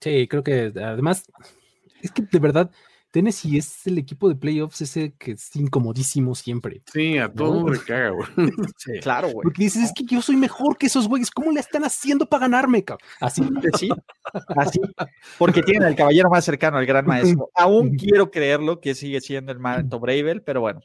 [0.00, 1.24] Sí, creo que además,
[2.02, 2.70] es que de verdad,
[3.16, 6.82] Tennessee es el equipo de playoffs ese que es incomodísimo siempre.
[6.92, 7.80] Sí, a todo ¿no?
[7.86, 8.28] caga, güey.
[9.00, 9.42] Claro, güey.
[9.42, 11.30] Porque dices, es que yo soy mejor que esos güeyes.
[11.30, 13.08] ¿Cómo le están haciendo para ganarme, cabrón?
[13.22, 13.42] Así,
[13.78, 13.88] sí,
[14.54, 14.80] así.
[15.38, 17.48] Porque tienen al caballero más cercano al gran maestro.
[17.54, 20.82] Aún quiero creerlo que sigue siendo el Manto Bravel, pero bueno.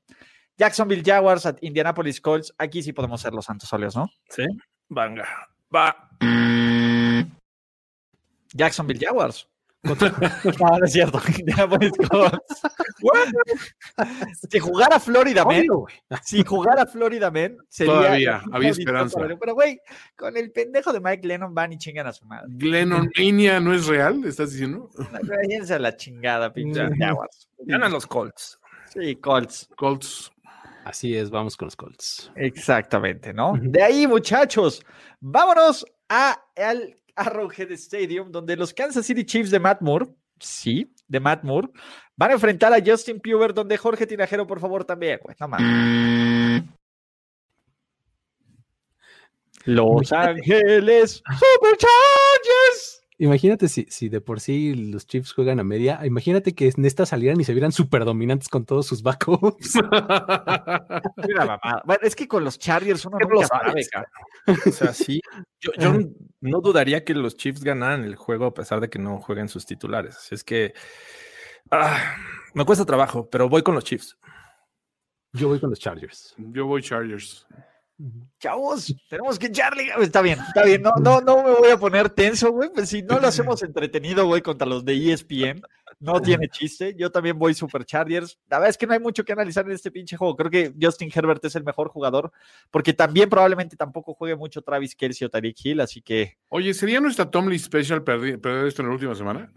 [0.57, 2.53] Jacksonville Jaguars at Indianapolis Colts.
[2.57, 4.09] Aquí sí podemos ser los santos óleos, ¿no?
[4.29, 4.45] Sí.
[4.87, 5.27] Venga.
[5.75, 6.09] Va.
[8.53, 9.50] Jacksonville Jaguars.
[9.83, 11.19] no, no es cierto.
[14.49, 15.65] si jugara Florida Man,
[16.23, 17.93] si jugara Florida Man, sería.
[17.93, 19.19] Todavía, había esperanza.
[19.39, 19.81] Pero, güey,
[20.15, 22.45] con el pendejo de Mike Lennon van y chingan a su madre.
[22.49, 24.91] Glennon línea no es real, ¿estás diciendo?
[25.71, 26.87] A la chingada, pinche
[27.59, 28.59] Ganan los Colts.
[28.93, 29.67] Sí, Colts.
[29.75, 30.31] Colts.
[30.85, 32.31] Así es, vamos con los Colts.
[32.35, 33.53] Exactamente, ¿no?
[33.59, 34.83] De ahí, muchachos,
[35.19, 40.07] vámonos a, al Arrowhead Stadium, donde los Kansas City Chiefs de Matt Moore,
[40.39, 41.69] sí, de Matt Moore,
[42.15, 46.63] van a enfrentar a Justin Puber, donde Jorge Tinajero, por favor, también, güey, no mames.
[49.65, 53.00] Los Ángeles Superchargers.
[53.21, 57.05] Imagínate si, si de por sí los Chiefs juegan a media, imagínate que en esta
[57.05, 59.75] salieran y se vieran súper dominantes con todos sus backups.
[61.85, 63.85] bueno, es que con los Chargers uno no lo sabe,
[64.47, 65.21] O sea, sí.
[65.59, 65.99] Yo, yo,
[66.39, 69.67] no dudaría que los Chiefs ganaran el juego a pesar de que no jueguen sus
[69.67, 70.17] titulares.
[70.17, 70.73] Así es que
[71.69, 72.15] ah,
[72.55, 74.17] me cuesta trabajo, pero voy con los Chiefs.
[75.33, 76.33] Yo voy con los Chargers.
[76.39, 77.45] Yo voy Chargers.
[78.39, 79.89] Chavos, tenemos que Charlie.
[79.99, 80.81] Está bien, está bien.
[80.81, 82.69] No, no, no me voy a poner tenso, güey.
[82.73, 85.61] Pues si no lo hacemos entretenido, güey, contra los de ESPN,
[85.99, 86.95] no tiene chiste.
[86.97, 88.39] Yo también voy Super Chargers.
[88.49, 90.35] La verdad es que no hay mucho que analizar en este pinche juego.
[90.35, 92.31] Creo que Justin Herbert es el mejor jugador,
[92.71, 96.37] porque también probablemente tampoco juegue mucho Travis Kelsey o Tariq Hill, así que.
[96.49, 99.51] Oye, ¿sería nuestra Tomlin Special perder esto en la última semana?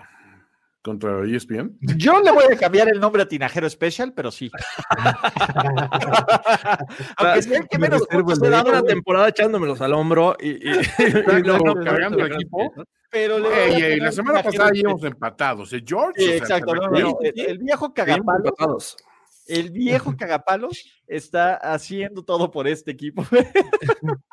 [0.84, 1.78] Contra ESPN.
[1.96, 4.50] Yo le voy a cambiar el nombre a Tinajero Special, pero sí.
[7.16, 11.42] Aunque sea el que menos se dado una temporada echándomelos al hombro y, y, y
[11.42, 12.70] luego cargando el equipo.
[13.10, 15.72] Pero le ey, ey, la semana pasada íbamos empatados.
[15.72, 15.82] ¿eh?
[15.86, 16.20] George.
[16.20, 16.74] Sí, exacto.
[16.74, 18.98] No, no, el, el, viejo cagapalos.
[19.46, 23.24] El viejo cagapalos está haciendo todo por este equipo.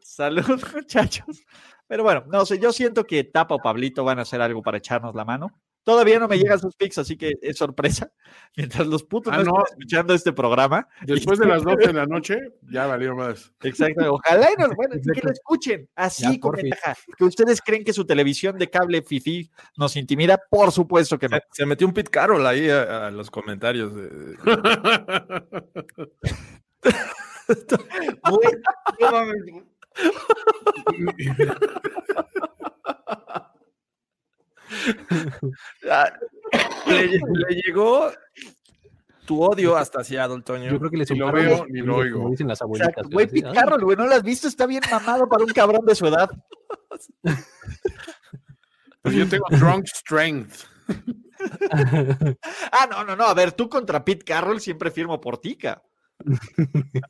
[0.00, 1.42] Salud, muchachos.
[1.92, 4.78] Pero bueno, no sé, yo siento que Tapa o Pablito van a hacer algo para
[4.78, 5.60] echarnos la mano.
[5.82, 8.10] Todavía no me llegan sus pics, así que es sorpresa.
[8.56, 10.88] Mientras los putos ah, no, están escuchando este programa.
[11.02, 13.52] Después de las 12 de la noche, ya valió más.
[13.62, 14.14] Exacto.
[14.14, 16.96] Ojalá y nos, bueno, que lo escuchen así con ventaja.
[17.14, 21.36] Que ustedes creen que su televisión de cable FIFI nos intimida, por supuesto que no.
[21.36, 23.94] Se, se metió un Pit Carroll ahí a, a los comentarios.
[23.94, 24.38] De...
[36.86, 38.10] le, le, llegó
[39.26, 40.70] tu odio hasta Seattle, Toño.
[40.70, 42.28] Yo creo que le lo veo ni lo oigo.
[42.30, 43.06] Dicen las abuelitas.
[43.08, 44.48] Güey, Pete Carroll, güey, ¿no lo has visto?
[44.48, 46.30] Está bien mamado para un cabrón de su edad.
[49.02, 50.64] Pues yo tengo drunk strength.
[52.72, 53.24] ah, no, no, no.
[53.24, 55.91] A ver, tú contra Pete Carroll siempre firmo por ti, cabrón.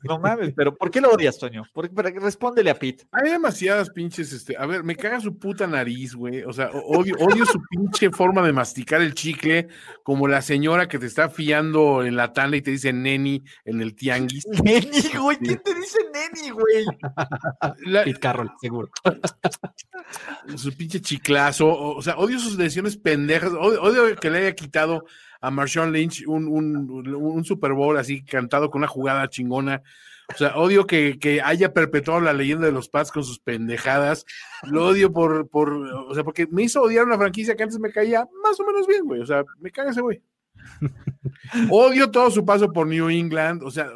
[0.03, 1.63] No mames, pero ¿por qué lo odias, Toño?
[1.73, 3.05] Porque, respóndele a Pete.
[3.11, 6.43] Hay demasiadas pinches, este, a ver, me caga su puta nariz, güey.
[6.43, 9.67] O sea, odio, odio su pinche forma de masticar el chicle,
[10.03, 13.81] como la señora que te está fiando en la tanda y te dice neni en
[13.81, 14.45] el tianguis.
[14.63, 16.85] Neni, güey, ¿quién te dice neni, güey?
[17.85, 18.03] La...
[18.03, 18.89] Pete Carroll, seguro.
[20.55, 25.05] Su pinche chiclazo, o, sea, odio sus decisiones pendejas, odio, odio que le haya quitado
[25.43, 29.83] a Marshawn Lynch un, un, un, Super Bowl así cantado con una jugada chingona.
[30.33, 34.25] O sea, odio que, que, haya perpetuado la leyenda de los Pats con sus pendejadas.
[34.63, 37.91] Lo odio por, por, o sea, porque me hizo odiar una franquicia que antes me
[37.91, 39.19] caía más o menos bien, güey.
[39.19, 40.23] O sea, me caga ese güey.
[41.69, 43.91] Odio todo su paso por New England, o sea,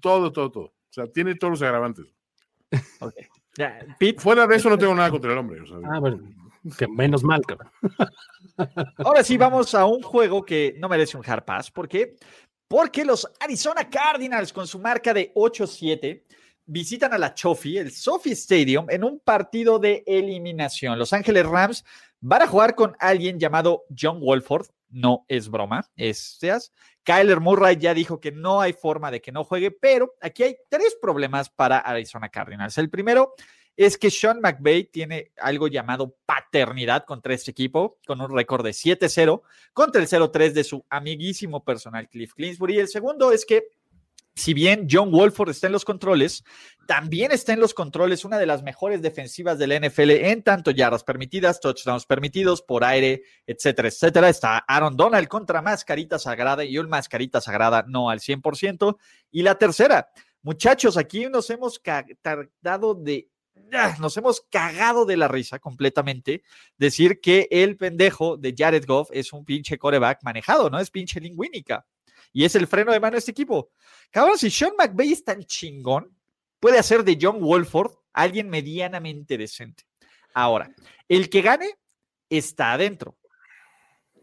[0.00, 0.64] todo, todo, todo.
[0.64, 2.06] O sea, tiene todos los agravantes.
[4.00, 5.60] Pete, Fuera de eso no tengo nada contra el hombre.
[5.60, 6.18] o sea, Ah, bueno,
[6.76, 7.70] que menos mal, cabrón.
[8.98, 11.70] Ahora sí, vamos a un juego que no merece un hard pass.
[11.70, 12.16] ¿Por qué?
[12.66, 16.22] Porque los Arizona Cardinals, con su marca de 8-7,
[16.66, 20.98] visitan a la Chofi, el Sophie Stadium, en un partido de eliminación.
[20.98, 21.84] Los Ángeles Rams
[22.20, 24.66] van a jugar con alguien llamado John Wolford.
[24.90, 26.38] No es broma, es.
[27.04, 30.56] Kyler Murray ya dijo que no hay forma de que no juegue, pero aquí hay
[30.68, 32.76] tres problemas para Arizona Cardinals.
[32.76, 33.34] El primero
[33.78, 38.72] es que Sean McVay tiene algo llamado paternidad contra este equipo, con un récord de
[38.72, 39.40] 7-0
[39.72, 42.74] contra el 0-3 de su amiguísimo personal Cliff Clinsbury.
[42.74, 43.68] Y el segundo es que,
[44.34, 46.42] si bien John Wolford está en los controles,
[46.88, 50.72] también está en los controles una de las mejores defensivas de la NFL en tanto
[50.72, 54.28] yardas permitidas, touchdowns permitidos por aire, etcétera, etcétera.
[54.28, 58.96] Está Aaron Donald contra Mascarita Sagrada y un Mascarita Sagrada no al 100%.
[59.30, 60.08] Y la tercera,
[60.42, 61.80] muchachos, aquí nos hemos
[62.22, 63.28] tardado de
[63.98, 66.42] nos hemos cagado de la risa completamente
[66.76, 70.78] decir que el pendejo de Jared Goff es un pinche coreback manejado, ¿no?
[70.78, 71.86] Es pinche lingüínica.
[72.32, 73.70] Y es el freno de mano de este equipo.
[74.10, 76.14] Cabrón, si Sean McVay es tan chingón,
[76.60, 79.84] puede hacer de John Wolford alguien medianamente decente.
[80.34, 80.70] Ahora,
[81.08, 81.74] el que gane
[82.28, 83.16] está adentro.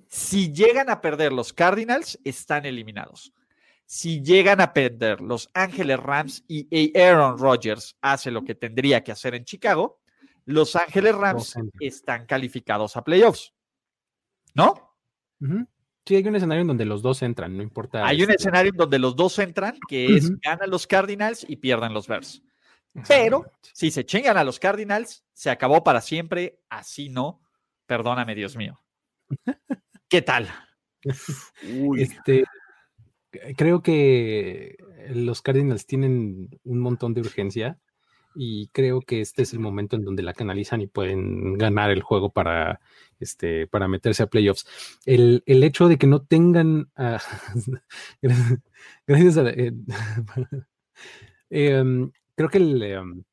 [0.08, 3.34] Si llegan a perder los Cardinals, están eliminados.
[3.86, 9.12] Si llegan a perder los Ángeles Rams y Aaron Rodgers hace lo que tendría que
[9.12, 10.00] hacer en Chicago,
[10.46, 13.54] los Ángeles Rams están calificados a playoffs.
[14.54, 14.96] ¿No?
[16.06, 18.06] Sí, hay un escenario en donde los dos entran, no importa.
[18.06, 21.58] Hay un este, escenario en donde los dos entran, que es ganan los Cardinals y
[21.58, 22.42] pierden los Bears.
[23.08, 26.62] Pero si se chingan a los Cardinals, se acabó para siempre.
[26.70, 27.42] Así no.
[27.86, 28.80] Perdóname, Dios mío.
[30.08, 30.48] ¿Qué tal?
[31.64, 32.46] uy, Este,
[33.56, 34.78] creo que
[35.14, 37.78] los Cardinals tienen un montón de urgencia
[38.36, 42.02] y creo que este es el momento en donde la canalizan y pueden ganar el
[42.02, 42.82] juego para,
[43.20, 44.68] este, para meterse a playoffs.
[45.06, 46.90] El, el hecho de que no tengan,
[49.08, 49.72] gracias- a, eh,
[51.50, 53.24] em, creo que el, em,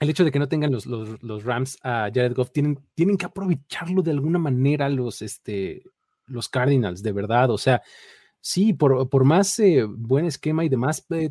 [0.00, 3.16] el hecho de que no tengan los, los, los Rams a Jared Goff, tienen, tienen
[3.16, 5.82] que aprovecharlo de alguna manera los, este,
[6.26, 7.50] los Cardinals, de verdad.
[7.50, 7.82] O sea,
[8.44, 11.30] sí, por, por más eh, buen esquema y demás, eh,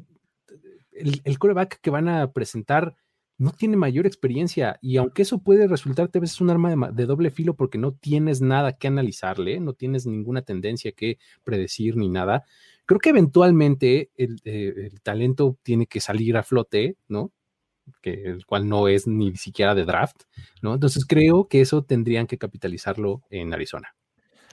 [0.91, 2.95] el, el coreback que van a presentar
[3.37, 7.05] no tiene mayor experiencia y aunque eso puede resultarte a veces un arma de, de
[7.05, 12.09] doble filo porque no tienes nada que analizarle, no tienes ninguna tendencia que predecir ni
[12.09, 12.45] nada,
[12.87, 17.31] creo que eventualmente el, eh, el talento tiene que salir a flote, ¿no?
[18.01, 20.23] Que el cual no es ni siquiera de draft,
[20.63, 20.73] ¿no?
[20.73, 23.95] Entonces creo que eso tendrían que capitalizarlo en Arizona.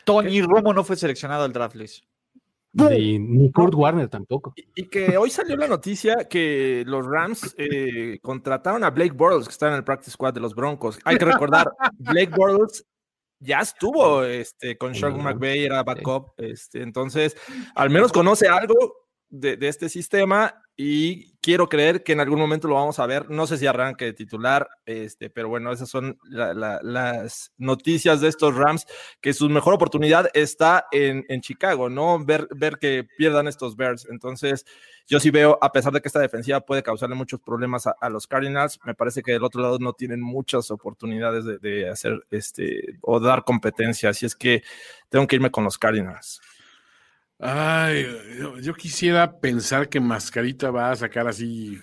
[0.05, 2.03] Tony Romo no fue seleccionado al draft, Luis.
[2.73, 4.53] Ni Kurt Warner tampoco.
[4.57, 9.47] Y, y que hoy salió la noticia que los Rams eh, contrataron a Blake Bortles,
[9.47, 10.99] que está en el practice squad de los Broncos.
[11.05, 11.69] Hay que recordar,
[11.99, 12.85] Blake Bortles
[13.41, 15.23] ya estuvo este, con Sean.
[15.23, 16.33] McVay, era backup.
[16.37, 17.37] Este, entonces,
[17.75, 18.75] al menos conoce algo
[19.29, 23.29] de, de este sistema y quiero creer que en algún momento lo vamos a ver.
[23.31, 28.23] No sé si arranque de titular, este, pero bueno, esas son la- la- las noticias
[28.23, 28.87] de estos Rams,
[29.21, 32.25] que su mejor oportunidad está en, Chicago, ¿no?
[32.25, 34.07] Ver, ver que pierdan estos Bears.
[34.11, 34.65] Entonces,
[35.07, 38.09] yo sí veo, a pesar de que esta defensiva puede causarle muchos problemas a, a
[38.09, 42.25] los Cardinals, me parece que del otro lado no tienen muchas oportunidades de, de hacer
[42.31, 44.11] este o dar competencia.
[44.11, 44.63] Así es que
[45.11, 46.41] tengo que irme con los Cardinals.
[47.41, 48.07] Ay,
[48.39, 51.81] yo, yo quisiera pensar que Mascarita va a sacar así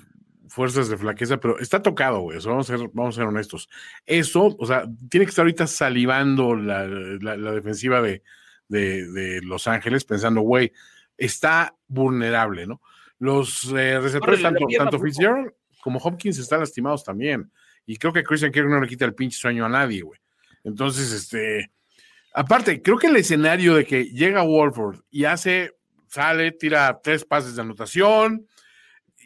[0.48, 2.38] fuerzas de flaqueza, pero está tocado, güey.
[2.38, 3.68] o sea, vamos, a ser, vamos a ser honestos.
[4.06, 8.24] Eso, o sea, tiene que estar ahorita salivando la, la- la defensiva de,
[8.68, 10.72] de- de Los Ángeles, pensando, güey,
[11.18, 12.82] está vulnerable, ¿no?
[13.20, 15.06] Los eh, receptores, tanto, tanto brujo.
[15.06, 15.52] Fitzgerald
[15.82, 17.52] como Hopkins están lastimados también.
[17.86, 20.20] Y creo que Christian Kirk no le quita el pinche sueño a nadie, güey.
[20.64, 21.72] Entonces, este.
[22.38, 25.76] Aparte, creo que el escenario de que llega Wolford y hace,
[26.06, 28.46] sale, tira tres pases de anotación,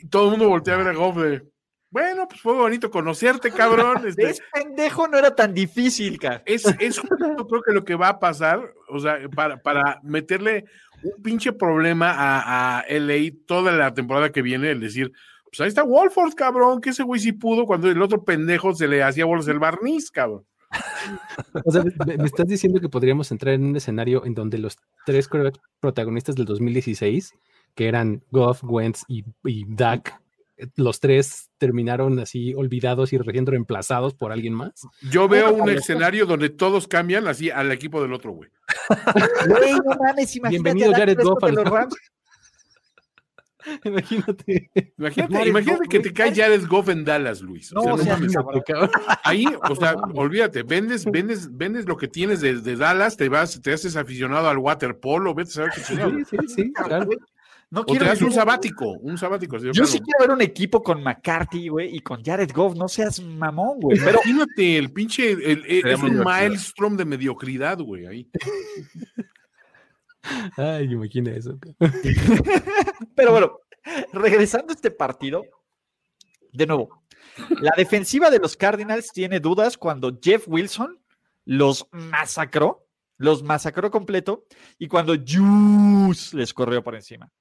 [0.02, 1.44] y todo el mundo voltea a ver a Goff de,
[1.90, 3.98] bueno, pues fue bonito conocerte, cabrón.
[4.08, 5.10] este, ¿Ves, pendejo?
[5.10, 6.42] No era tan difícil, cara.
[6.46, 10.64] es, es creo que lo que va a pasar, o sea, para, para meterle
[11.04, 15.12] un pinche problema a, a LA toda la temporada que viene, el decir,
[15.44, 18.88] pues ahí está Wolford, cabrón, que ese güey sí pudo cuando el otro pendejo se
[18.88, 20.46] le hacía bolas el barniz, cabrón.
[21.66, 24.78] O sea, me, me estás diciendo que podríamos entrar en un escenario en donde los
[25.06, 27.34] tres quarterbacks protagonistas del 2016,
[27.76, 30.22] que eran Goff, Wentz y, y Dak,
[30.58, 34.88] eh, los tres terminaron así olvidados y recién reemplazados por alguien más.
[35.10, 38.50] Yo veo un escenario donde todos cambian así al equipo del otro, güey.
[39.48, 41.96] Güey, no mames, imagínate Bienvenido, a Jared Goff, los Rams.
[43.84, 44.72] Imagínate.
[44.98, 47.72] Imagínate, imagínate que te cae Jared Goff en Dallas, Luis.
[47.74, 48.90] No, O sea, o sea.
[49.24, 53.62] Ahí, o sea, olvídate, vendes, vendes, vendes lo que tienes de, de Dallas, te vas,
[53.62, 56.12] te haces aficionado al waterpolo, vete a saber qué chingado.
[56.12, 57.10] Sí, sí, sí, claro.
[57.74, 59.58] No O quiero te das un sabático, un sabático.
[59.58, 60.04] Yo sí plano.
[60.06, 62.76] quiero ver un equipo con McCarthy, güey, y con Jared Goff.
[62.76, 63.98] No seas mamón, güey.
[63.98, 68.30] Pero Imagínate, el pinche, el- el- es un maelstrom de mediocridad, güey, ahí.
[70.58, 71.58] Ay, imagina eso.
[73.16, 73.60] Pero bueno,
[74.14, 75.44] regresando a este partido,
[76.52, 77.04] de nuevo,
[77.62, 81.00] la defensiva de los Cardinals tiene dudas cuando Jeff Wilson
[81.46, 84.46] los masacró, los masacró completo,
[84.78, 87.32] y cuando Juice les corrió por encima.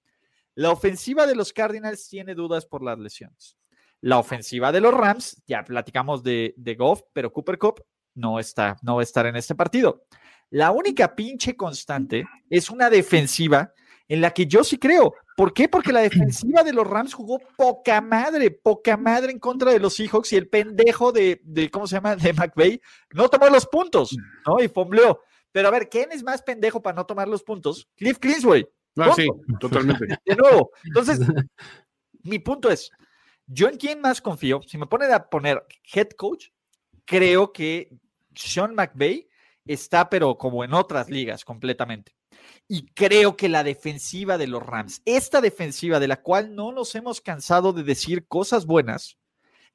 [0.55, 3.57] La ofensiva de los Cardinals tiene dudas por las lesiones.
[4.01, 8.77] La ofensiva de los Rams, ya platicamos de, de Goff, pero Cooper Cup no está,
[8.83, 10.05] no va a estar en este partido.
[10.51, 13.73] La única pinche constante es una defensiva
[14.09, 15.15] en la que yo sí creo.
[15.37, 15.69] ¿Por qué?
[15.69, 19.95] Porque la defensiva de los Rams jugó poca madre, poca madre en contra de los
[19.95, 22.17] Seahawks y el pendejo de, de ¿cómo se llama?
[22.17, 22.81] De McVay
[23.15, 24.61] no tomó los puntos, ¿no?
[24.61, 25.21] Y fombleó.
[25.53, 27.89] Pero a ver, ¿quién es más pendejo para no tomar los puntos?
[27.97, 29.29] Cliff Clinsbury, No, sí,
[29.61, 30.07] totalmente.
[30.27, 30.73] de nuevo.
[30.85, 31.21] Entonces,
[32.25, 32.91] mi punto es,
[33.47, 36.49] yo en quién más confío, si me ponen a poner head coach,
[37.05, 37.91] creo que
[38.35, 39.30] Sean McVay
[39.73, 42.13] está pero como en otras ligas completamente.
[42.69, 46.95] Y creo que la defensiva de los Rams, esta defensiva de la cual no nos
[46.95, 49.17] hemos cansado de decir cosas buenas,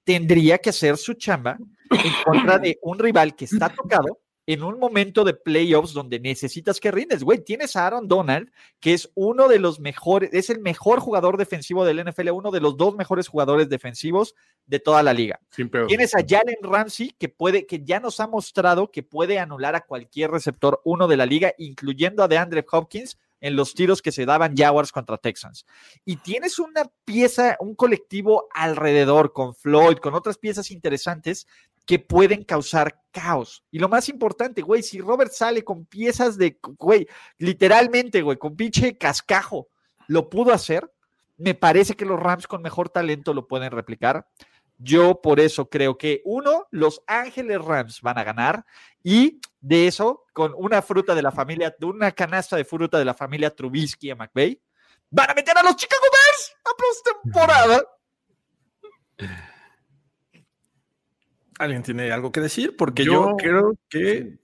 [0.04, 1.58] tendría que hacer su chamba
[1.90, 6.80] en contra de un rival que está tocado en un momento de playoffs donde necesitas
[6.80, 7.24] que rindes.
[7.24, 11.38] Güey, tienes a Aaron Donald, que es uno de los mejores, es el mejor jugador
[11.38, 14.36] defensivo del NFL, uno de los dos mejores jugadores defensivos
[14.66, 15.40] de toda la liga.
[15.88, 19.82] Tienes a Jalen Ramsey, que puede, que ya nos ha mostrado que puede anular a
[19.82, 24.26] cualquier receptor uno de la liga, incluyendo a DeAndre Hopkins en los tiros que se
[24.26, 25.66] daban Jaguars contra Texans.
[26.04, 31.46] Y tienes una pieza, un colectivo alrededor con Floyd, con otras piezas interesantes
[31.86, 33.64] que pueden causar caos.
[33.72, 37.08] Y lo más importante, güey, si Robert sale con piezas de, güey,
[37.38, 39.70] literalmente, güey, con pinche cascajo,
[40.08, 40.92] lo pudo hacer,
[41.38, 44.28] me parece que los Rams con mejor talento lo pueden replicar.
[44.78, 48.66] Yo por eso creo que uno, los Ángeles Rams van a ganar
[49.04, 53.14] y de eso, con una fruta de la familia, una canasta de fruta de la
[53.14, 54.62] familia Trubisky a McVay,
[55.10, 57.95] van a meter a los Chicago Bears a postemporada.
[61.60, 62.76] ¿Alguien tiene algo que decir?
[62.78, 64.38] Porque yo, Yo- creo que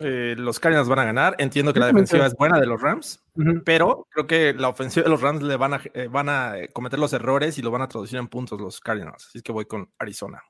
[0.00, 1.36] eh, los Cardinals van a ganar.
[1.38, 3.22] Entiendo que la defensiva es buena de los Rams,
[3.64, 6.98] pero creo que la ofensiva de los Rams le van a, eh, van a cometer
[6.98, 9.26] los errores y lo van a traducir en puntos los Cardinals.
[9.28, 10.42] Así es que voy con Arizona.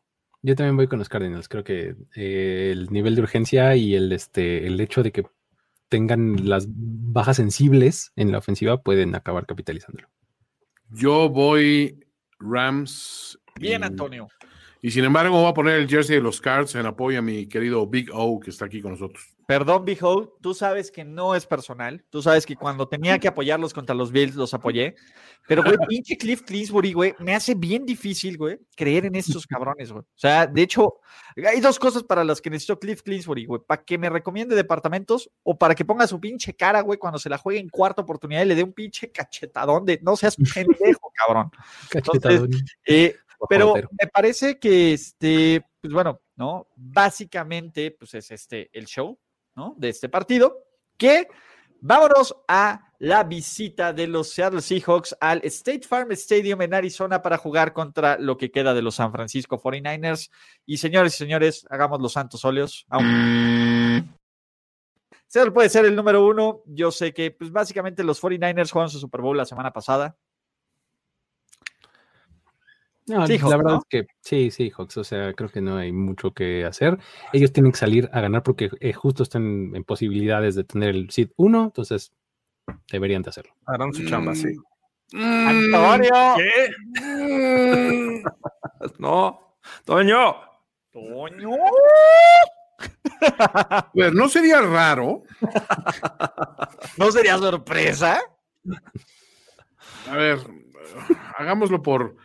[0.45, 1.49] Yo también voy con los Cardinals.
[1.49, 5.25] Creo que eh, el nivel de urgencia y el, este, el hecho de que
[5.89, 10.09] tengan las bajas sensibles en la ofensiva pueden acabar capitalizándolo.
[10.91, 12.05] Yo voy
[12.41, 13.39] Rams.
[13.61, 14.29] Bien, y- Antonio.
[14.85, 17.47] Y sin embargo, voy a poner el jersey de los Cards en apoyo a mi
[17.47, 19.25] querido Big O, que está aquí con nosotros.
[19.47, 22.05] Perdón, Behold, tú sabes que no es personal.
[22.11, 24.97] Tú sabes que cuando tenía que apoyarlos contra los Bills, los apoyé.
[25.47, 29.93] Pero, güey, pinche Cliff Clinsbury, güey, me hace bien difícil, güey, creer en estos cabrones,
[29.93, 30.03] güey.
[30.03, 30.95] O sea, de hecho,
[31.37, 33.61] hay dos cosas para las que necesito Cliff Clinsbury, güey.
[33.67, 37.29] Para que me recomiende departamentos o para que ponga su pinche cara, güey, cuando se
[37.29, 41.13] la juegue en cuarta oportunidad y le dé un pinche cachetadón de no seas pendejo,
[41.15, 41.51] cabrón.
[41.91, 42.51] Cachetadón.
[42.87, 43.17] Eh,
[43.49, 46.69] pero me parece que este, pues bueno, ¿no?
[46.77, 49.19] Básicamente, pues es este el show,
[49.57, 49.75] ¿no?
[49.77, 50.67] De este partido.
[50.97, 51.29] Que
[51.81, 57.37] vámonos a la visita de los Seattle Seahawks al State Farm Stadium en Arizona para
[57.37, 60.31] jugar contra lo que queda de los San Francisco 49ers.
[60.65, 62.87] Y señores y señores, hagamos los santos óleos.
[65.27, 66.63] Seattle puede ser el número uno.
[66.67, 70.17] Yo sé que, pues básicamente los 49ers jugaron su Super Bowl la semana pasada.
[73.07, 73.79] No, Seahawks, la verdad ¿no?
[73.79, 74.97] es que sí, sí, Hawks.
[74.97, 76.99] O sea, creo que no hay mucho que hacer.
[77.33, 81.11] Ellos tienen que salir a ganar porque eh, justo están en posibilidades de tener el
[81.11, 82.13] seed 1, entonces
[82.91, 83.55] deberían de hacerlo.
[83.67, 84.55] Harán su chamba, sí.
[85.13, 86.13] Mm, Antonio.
[87.01, 88.23] mm,
[88.99, 90.37] No, Toño.
[90.93, 91.51] Toño.
[93.39, 95.23] A ver, ¿no sería raro?
[96.97, 98.21] ¿No sería sorpresa?
[100.09, 100.39] A ver,
[101.37, 102.17] hagámoslo por.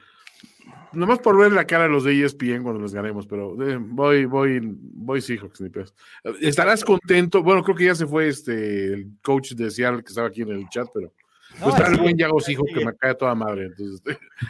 [0.98, 4.26] Nomás por ver la cara de los de ESPN cuando les ganemos, pero eh, voy,
[4.26, 5.94] voy, voy Seahawks, ni pedos.
[6.42, 7.44] ¿Estarás contento?
[7.44, 10.50] Bueno, creo que ya se fue este el coach de Seattle que estaba aquí en
[10.50, 11.14] el chat, pero
[11.62, 13.66] pues está el buen Yago ahí Seahawks que me cae toda madre.
[13.68, 14.02] Entonces,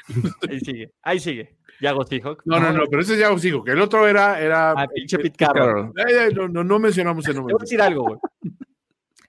[0.49, 1.57] Ahí sigue, ahí sigue.
[1.79, 2.41] Yago Seahawk.
[2.45, 3.69] no, no, no, pero ese es Yago Seahawks.
[3.71, 5.91] El otro era, era Ah, pinche Pete Carroll.
[6.33, 7.53] No, no, no mencionamos el Te nombre.
[7.53, 8.17] voy a decir algo, güey.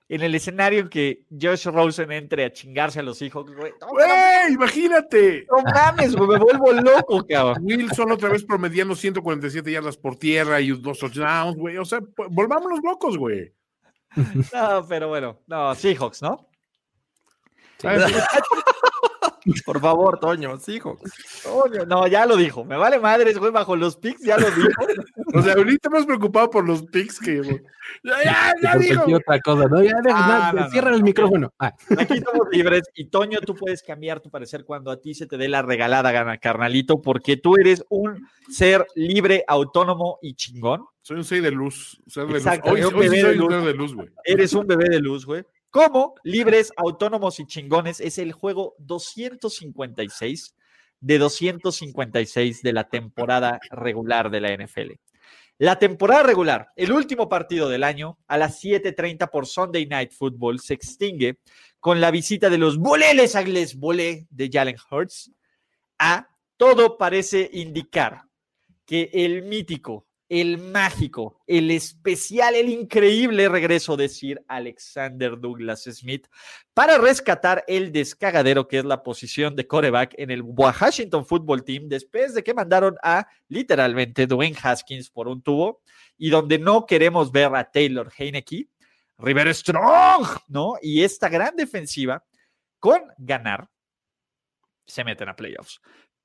[0.09, 3.73] En el escenario en que Josh Rosen entre a chingarse a los hijos, güey.
[3.81, 4.53] No, ¡Güey!
[4.55, 5.47] ¡Imagínate!
[5.51, 7.63] no mames, güey, me vuelvo loco, cabrón.
[7.63, 11.77] Wilson otra vez promediando 147 yardas por tierra y dos touchdowns, güey.
[11.77, 12.01] O sea,
[12.31, 13.53] volvámonos locos, güey.
[14.17, 16.49] No, pero bueno, no, Seahawks, ¿no?
[17.83, 17.99] Ay,
[19.65, 20.99] Por favor, Toño, hijo.
[21.45, 22.65] Coño, no, ya lo dijo.
[22.65, 24.69] Me vale madres, güey, bajo los picks, ya lo dijo.
[25.35, 27.43] O sea, ahorita más preocupado por los picks que.
[28.03, 29.83] Ya, ya, cualquier otra cosa, ¿no?
[29.83, 30.97] Ya, deja- Ah, no, no, cierra no.
[30.97, 31.53] el micrófono.
[31.59, 32.85] Ah, Aquí estamos libres.
[32.95, 36.13] Y Toño, tú puedes cambiar tu parecer cuando a ti se te dé la regalada
[36.13, 40.87] gana, carnalito, porque tú eres un ser libre, autónomo y chingón.
[41.03, 42.01] Soy un 6 de luz.
[42.07, 42.47] ser de luz.
[42.65, 43.51] Hoy, sí soy de un luz.
[43.53, 44.09] ser de luz, güey.
[44.25, 45.45] Eres un bebé de luz, güey.
[45.71, 46.15] ¿Cómo?
[46.25, 50.55] Libres, autónomos y chingones es el juego 256
[51.01, 54.93] de 256 de la temporada regular de la NFL.
[55.59, 60.61] La temporada regular, el último partido del año, a las 7:30 por Sunday Night Football,
[60.61, 61.39] se extingue
[61.81, 65.33] con la visita de los boleles agles bolé de Jalen Hurts.
[65.99, 68.23] A todo parece indicar
[68.87, 76.27] que el mítico, el mágico, el especial, el increíble regreso de Sir Alexander Douglas Smith
[76.75, 81.89] para rescatar el descagadero que es la posición de coreback en el Washington Football Team
[81.89, 85.81] después de que mandaron a literalmente Dwayne Haskins por un tubo
[86.19, 88.69] y donde no queremos ver a Taylor Heineke,
[89.19, 90.75] River Strong, ¿no?
[90.83, 92.23] Y esta gran defensiva
[92.79, 93.69] con ganar
[94.87, 95.81] se meten a playoffs.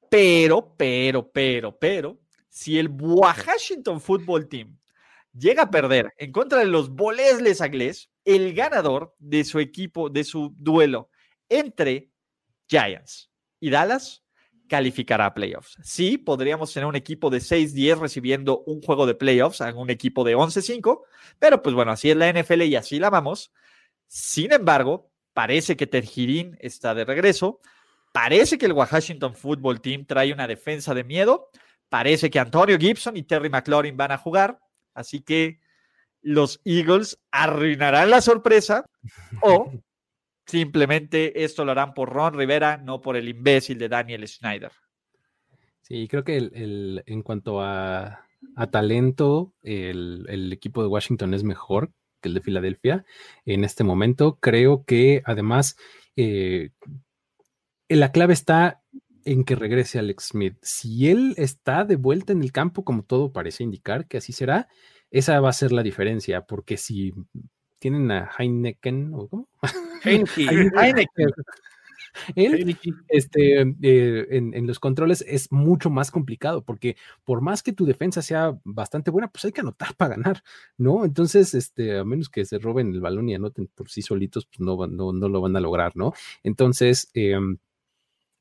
[0.10, 2.20] Pero, pero, pero, pero,
[2.54, 4.78] si el Washington Football Team
[5.36, 10.24] llega a perder en contra de los Bolesles Agles, el ganador de su equipo, de
[10.24, 11.10] su duelo
[11.50, 12.12] entre
[12.68, 14.24] Giants y Dallas,
[14.70, 15.80] calificará a playoffs.
[15.82, 20.24] Sí, podríamos tener un equipo de 6-10 recibiendo un juego de playoffs a un equipo
[20.24, 21.02] de 11-5,
[21.40, 23.52] pero pues bueno, así es la NFL y así la vamos.
[24.06, 27.62] Sin embargo, parece que Tergirín está de regreso.
[28.12, 31.50] Parece que el Washington Football Team trae una defensa de miedo.
[31.94, 34.60] Parece que Antonio Gibson y Terry McLaurin van a jugar.
[34.96, 35.60] Así que
[36.24, 38.84] los Eagles arruinarán la sorpresa
[39.44, 39.72] o
[40.48, 44.72] simplemente esto lo harán por Ron Rivera, no por el imbécil de Daniel Schneider.
[45.84, 48.26] Sí, creo que el, el- en cuanto a,
[48.56, 51.92] a talento, el, el equipo de Washington es mejor
[52.22, 53.06] que el de Filadelfia
[53.46, 54.40] en este momento.
[54.42, 55.76] Creo que además
[56.16, 56.72] eh,
[57.88, 58.82] la clave está
[59.26, 60.56] en que regrese Alex Smith.
[60.62, 64.68] Si él está de vuelta en el campo, como todo parece indicar que así será,
[65.12, 67.14] esa va a ser la diferencia, porque si
[67.80, 69.48] tienen a Heineken, ¿o cómo?
[70.06, 71.30] Heineken.
[72.36, 72.78] Él,
[73.10, 77.86] este, eh, en, en los controles es mucho más complicado porque por más que tu
[77.86, 80.44] defensa sea bastante buena, pues hay que anotar para ganar,
[80.78, 81.06] ¿no?
[81.06, 84.60] Entonces, este, a menos que se roben el balón y anoten por sí solitos, pues
[84.60, 86.14] no, van- no, no lo van a lograr, ¿no?
[86.44, 87.58] Entonces, em,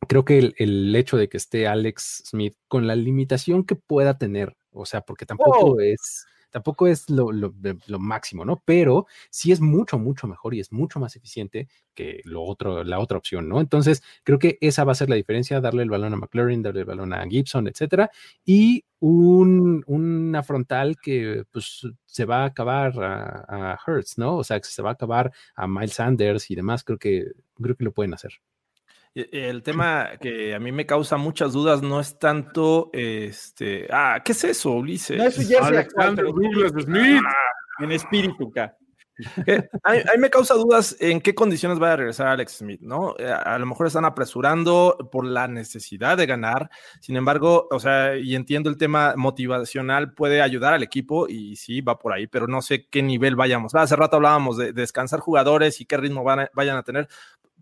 [0.08, 4.18] creo que el, el hecho de que esté Alex Smith con la limitación que pueda
[4.18, 5.80] tener, o sea, porque tampoco Wow.
[5.80, 7.54] es, tampoco es lo, lo-
[7.86, 8.62] lo máximo, ¿no?
[8.66, 12.98] Pero sí es mucho, mucho mejor y es mucho más eficiente que lo otro, la
[12.98, 13.60] otra opción, ¿no?
[13.60, 16.80] Entonces, creo que esa va a ser la diferencia, darle el balón a McLaren, darle
[16.80, 18.10] el balón a Gibson, etcétera,
[18.44, 24.36] y un, una frontal que pues se va a acabar a, a Hertz, ¿no?
[24.36, 27.76] O sea, que se va a acabar a Miles Sanders y demás, creo que, creo
[27.76, 28.32] que lo pueden hacer.
[29.14, 33.86] Y- El tema que a mí me causa muchas dudas no es tanto este.
[33.90, 35.18] Ah, ¿qué es eso, Ulises?
[35.18, 37.22] No es su jersey actual, Alexander Douglas Smith.
[37.80, 38.52] en espíritu.
[39.46, 42.52] Eh, a, mí, a mí me causa dudas en qué condiciones va a regresar Alex
[42.58, 43.14] Smith, ¿no?
[43.18, 46.70] Eh, A, lo mejor están apresurando por la necesidad de ganar.
[47.00, 51.82] Sin embargo, o sea, y entiendo el tema motivacional, puede ayudar al equipo y sí,
[51.82, 53.74] va por ahí, pero no sé qué nivel vayamos.
[53.74, 57.06] Hace rato hablábamos de, de descansar jugadores y qué ritmo van a- vayan a tener.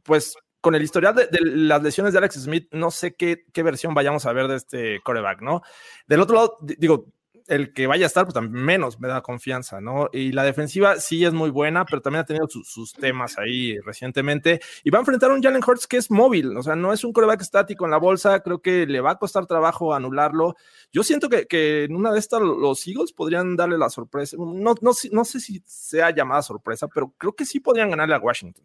[0.05, 3.95] Pues con el historial de, las lesiones de Alex Smith, no sé qué, qué versión
[3.95, 5.63] vayamos a ver de este coreback, ¿no?
[6.07, 7.07] Del otro lado, di- digo,
[7.47, 10.09] el que vaya a estar, pues también menos me da confianza, ¿no?
[10.13, 13.77] Y la defensiva sí es muy buena, pero también ha tenido su- sus temas ahí
[13.81, 14.61] recientemente.
[14.85, 17.03] Y va a enfrentar a un Jalen Hurts que es móvil, o sea, no es
[17.03, 20.55] un coreback estático en la bolsa, creo que le va a costar trabajo anularlo.
[20.93, 21.47] Yo siento que,
[21.85, 24.37] en una de estas los Eagles podrían darle la sorpresa.
[24.39, 28.19] No, no, no sé si sea llamada sorpresa, pero creo que sí podrían ganarle a
[28.19, 28.65] Washington.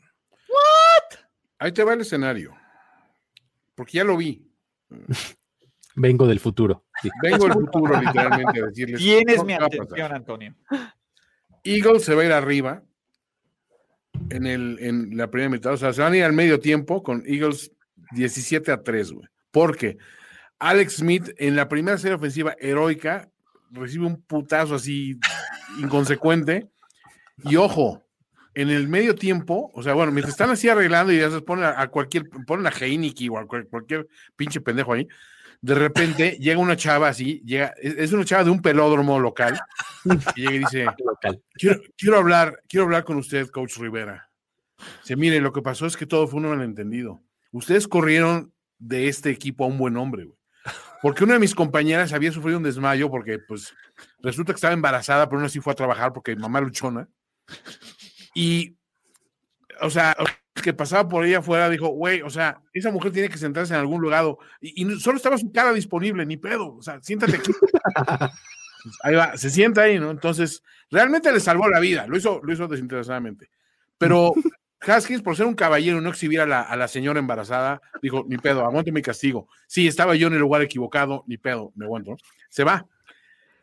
[1.60, 2.54] Ahí te va el escenario.
[3.76, 4.50] Porque ya lo vi.
[5.96, 6.86] Vengo del futuro.
[7.02, 7.10] sí.
[7.22, 9.00] Vengo del futuro, literalmente, a decirles.
[9.00, 10.56] Tienes mi atención, Antonio.
[11.64, 12.84] Eagles se va a ir arriba
[14.30, 15.74] en, el, en la primera mitad.
[15.74, 17.72] O sea, se van a ir al medio tiempo con Eagles
[18.12, 19.28] 17 a 3, güey.
[19.52, 19.98] Porque
[20.60, 23.30] Alex Smith en la primera serie ofensiva heroica
[23.72, 25.18] recibe un putazo así
[25.80, 26.70] inconsecuente.
[27.44, 28.05] Y ojo,
[28.56, 31.66] en el medio tiempo, o sea, bueno, mientras están así arreglando y ya se ponen
[31.66, 35.08] a, a cualquier, ponen a Heineken o a cual- cualquier pinche pendejo ahí,
[35.62, 39.60] de repente llega una chava así, llega, es, es una chava de un pelódromo local,
[40.36, 40.86] y llega y dice,
[41.98, 44.30] quiero hablar, quiero hablar con usted, coach Rivera.
[45.02, 47.22] Dice, mire, lo que pasó es que todo fue un malentendido.
[47.52, 50.38] Ustedes corrieron de este equipo a un buen hombre, güey.
[51.02, 53.74] Porque una de mis compañeras había sufrido un desmayo porque, pues,
[54.22, 57.08] resulta que estaba embarazada, pero aún así fue a trabajar porque mamá luchona.
[58.36, 58.76] Y,
[59.82, 60.16] o sea,
[60.62, 63.80] que pasaba por ella afuera, dijo, güey, o sea, esa mujer tiene que sentarse en
[63.80, 64.26] algún lugar.
[64.62, 66.76] Y, solo estaba su cara disponible, ni pedo.
[66.76, 67.52] O sea, siéntate aquí.
[69.04, 70.12] Ahí va, se sienta ahí, ¿no?
[70.12, 70.62] Entonces,
[70.92, 73.50] realmente le salvó la vida, lo hizo, lo hizo desinteresadamente.
[73.98, 74.36] Pero
[74.80, 78.26] Haskins, por ser un caballero y no exhibir a la, a la señora embarazada, dijo,
[78.28, 79.48] ni pedo, aguanto mi castigo.
[79.66, 82.12] Sí, estaba yo en el lugar equivocado, ni pedo, me aguanto.
[82.12, 82.18] ¿no?
[82.50, 82.86] Se va.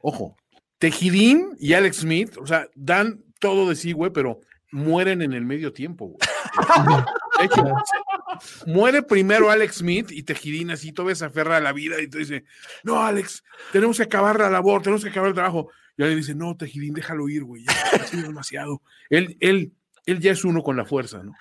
[0.00, 0.36] Ojo,
[0.78, 4.40] Tejidín y Alex Smith, o sea, dan todo de sí, güey, pero
[4.72, 6.18] mueren en el medio tiempo, güey.
[7.38, 11.72] De hecho, se- muere primero Alex Smith y Tejidín así todavía se aferra a la
[11.72, 12.44] vida y te dice,
[12.84, 13.42] no, Alex,
[13.72, 15.70] tenemos que acabar la labor, tenemos que acabar el trabajo.
[15.96, 18.82] Y él dice, no, Tejidín, déjalo ir, güey, ya ha sido demasiado.
[19.10, 19.72] Él, él,
[20.06, 21.32] él ya es uno con la fuerza, ¿no?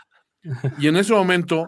[0.80, 1.68] Y en ese momento,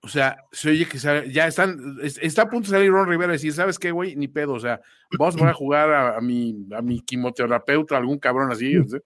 [0.00, 3.08] o sea, se oye que sale- ya están, es- está a punto de salir Ron
[3.08, 4.16] Rivera y decir, ¿sabes qué, güey?
[4.16, 4.80] Ni pedo, o sea,
[5.18, 8.96] vamos a jugar a, a mi, a mi quimioterapeuta, algún cabrón así, ¿sí?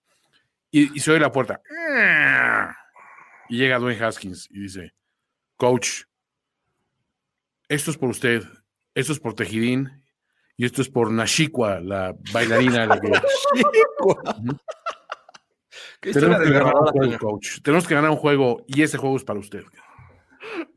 [0.81, 1.61] Y, y se oye la puerta.
[3.49, 4.95] Y llega Dwayne Haskins y dice,
[5.57, 6.03] coach,
[7.69, 8.43] esto es por usted,
[8.95, 10.03] esto es por Tejidín
[10.57, 12.87] y esto es por Nashikwa, la bailarina.
[12.87, 13.11] la que-
[16.13, 17.61] Tenemos que ganar un juego, coach.
[17.63, 19.63] Tenemos que ganar un juego y ese juego es para usted.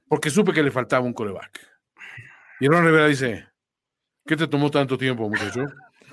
[0.07, 1.59] Porque supe que le faltaba un coreback.
[2.59, 3.47] Y Ron Rivera dice,
[4.25, 5.61] ¿qué te tomó tanto tiempo, muchacho?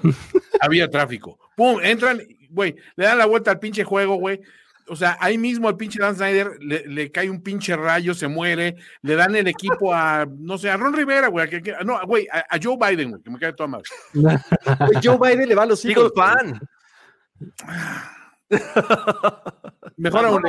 [0.61, 1.39] Había tráfico.
[1.57, 1.78] ¡Pum!
[1.82, 2.20] Entran,
[2.55, 4.41] güey, le dan la vuelta al pinche juego, güey.
[4.87, 8.29] O sea, ahí mismo al pinche Dan Snyder le, le cae un pinche rayo, se
[8.29, 11.75] muere, le dan el equipo a, no sé, a Ron Rivera, güey, a que- que-
[11.87, 13.85] no, güey, a, a Joe Biden, güey, que me cae toda madre.
[15.03, 16.15] Joe Biden le va a los Eagle Eagles.
[16.15, 16.61] fan.
[19.97, 20.42] Mejor aún,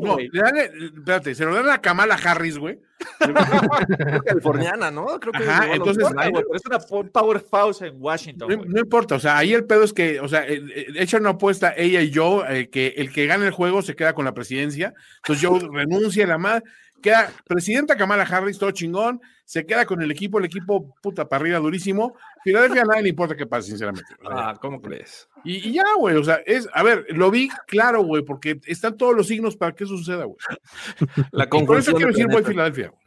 [0.00, 2.78] no, le dan, espérate, se lo dan a Kamala Harris, güey.
[4.24, 5.06] Californiana, ¿no?
[5.18, 6.04] Creo que Ajá, entonces.
[6.04, 8.48] Güey, pero es una po- powerhouse en Washington.
[8.48, 8.68] No, güey.
[8.68, 11.30] no importa, o sea, ahí el pedo es que, o sea, eh, eh, echan una
[11.30, 14.34] apuesta ella y yo, eh, que el que gane el juego se queda con la
[14.34, 14.94] presidencia.
[15.16, 16.62] Entonces yo renuncia a la madre,
[17.02, 19.20] queda presidenta Kamala Harris, todo chingón,
[19.52, 22.16] se queda con el equipo, el equipo puta para arriba durísimo.
[22.42, 24.14] Filadelfia a nadie le importa qué pase, sinceramente.
[24.24, 25.28] O sea, Ah, ¿cómo crees?
[25.44, 28.96] y, y ya, güey, o sea, es, a ver, lo vi claro, güey, porque están
[28.96, 30.38] todos los signos para que eso suceda, güey.
[31.32, 32.48] La Y por eso conjunción quiero de decir, voy planetas.
[32.50, 32.88] Filadelfia.
[32.88, 33.02] güey.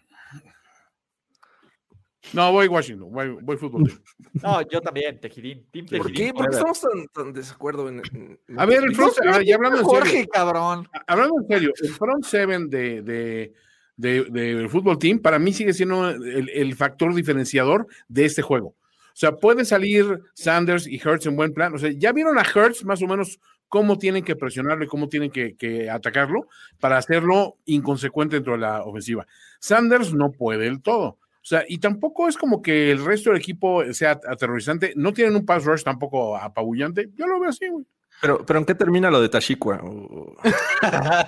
[2.33, 3.83] No, voy Washington, voy, voy fútbol.
[3.87, 4.01] team.
[4.43, 5.65] No, yo también, Tejidín.
[5.71, 6.33] Team ¿Por qué?
[6.33, 9.45] ¿Por qué estamos tan, tan desacuerdo en, en- en- A ver, el front, a ver,
[9.45, 9.99] ya hablando en serio.
[9.99, 10.87] Jorge, cabrón.
[11.07, 13.53] hablando en serio, el front seven de, de,
[13.97, 18.69] de- del fútbol team para mí sigue siendo el, el factor diferenciador de este juego.
[18.69, 21.73] O sea, puede salir Sanders y Hertz en buen plan.
[21.73, 23.39] O sea, ya vieron a Hertz más o menos
[23.69, 26.47] cómo tienen que presionarlo y cómo tienen que, que atacarlo
[26.79, 29.25] para hacerlo inconsecuente dentro de la ofensiva.
[29.59, 31.05] Sanders no puede del todo.
[31.07, 34.93] O sea, y tampoco es como que el resto del equipo sea aterrorizante.
[34.95, 37.09] No tienen un pass rush tampoco apabullante.
[37.15, 37.85] Yo lo veo así, güey.
[38.21, 39.81] Pero, pero ¿en qué termina lo de Tashikwa?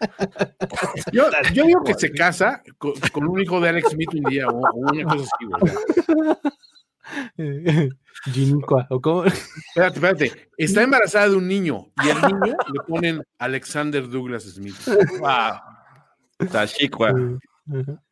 [1.12, 4.48] Yo, yo digo que se casa con, con un hijo de Alex Smith un día
[4.48, 5.62] o, o una cosa así, güey.
[5.62, 5.78] O sea,
[8.32, 9.24] Ginicua, ¿o cómo?
[9.24, 10.50] Espérate, espérate.
[10.56, 14.76] Está embarazada de un niño y al niño le ponen Alexander Douglas Smith.
[16.50, 18.02] Tashikwa, Ajá.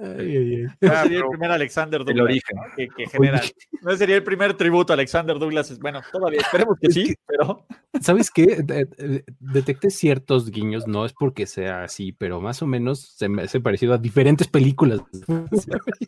[0.00, 0.62] Ay, ay, ay.
[0.80, 2.56] No Ah, sería el primer Alexander el Douglas origen.
[2.56, 2.62] ¿no?
[2.76, 3.40] que, que genera.
[3.82, 5.78] No sería el primer tributo a Alexander Douglas.
[5.80, 7.66] Bueno, todavía esperemos que Es sí, que- pero
[8.00, 8.62] ¿Sabes qué?
[8.62, 13.28] De- de- detecté ciertos guiños, no es porque sea así, pero más o menos se
[13.28, 15.00] me hace parecido a diferentes películas.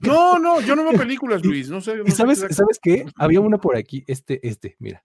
[0.02, 1.68] No, no, yo no veo películas, Luis.
[1.70, 1.96] No sé.
[1.96, 3.06] no ¿Y sé sabes, qué- sabes qué?
[3.16, 5.02] Había una por aquí, este, este, mira.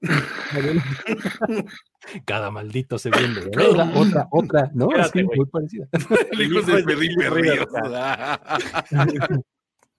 [2.24, 3.40] Cada maldito segundo.
[3.40, 3.50] ¿eh?
[3.68, 4.86] Otra, otra, otra, ¿no?
[4.90, 5.38] Espérate, güey.
[5.38, 5.86] muy parecida.
[6.32, 7.66] El hijo de de Felipe Felipe Ríos.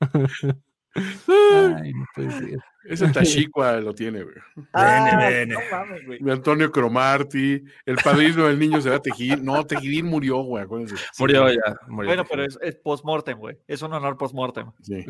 [0.94, 2.60] Ay, no puede ser.
[2.84, 4.36] Ese Tashikwa lo tiene, güey.
[4.74, 5.54] Ah, vene.
[5.54, 6.20] no mames, güey.
[6.20, 9.46] De Antonio Cromarty, el padrino del niño será Tejidín.
[9.46, 10.96] No, Tejidín murió, güey, acuérdense.
[11.20, 11.60] Murió ya.
[11.88, 12.10] murió.
[12.10, 13.58] Bueno, pero es, es post-mortem, güey.
[13.68, 14.72] Es un honor post-mortem.
[14.82, 15.06] Sí.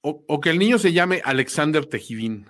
[0.00, 2.46] O, o que el niño se llame Alexander Tejidín.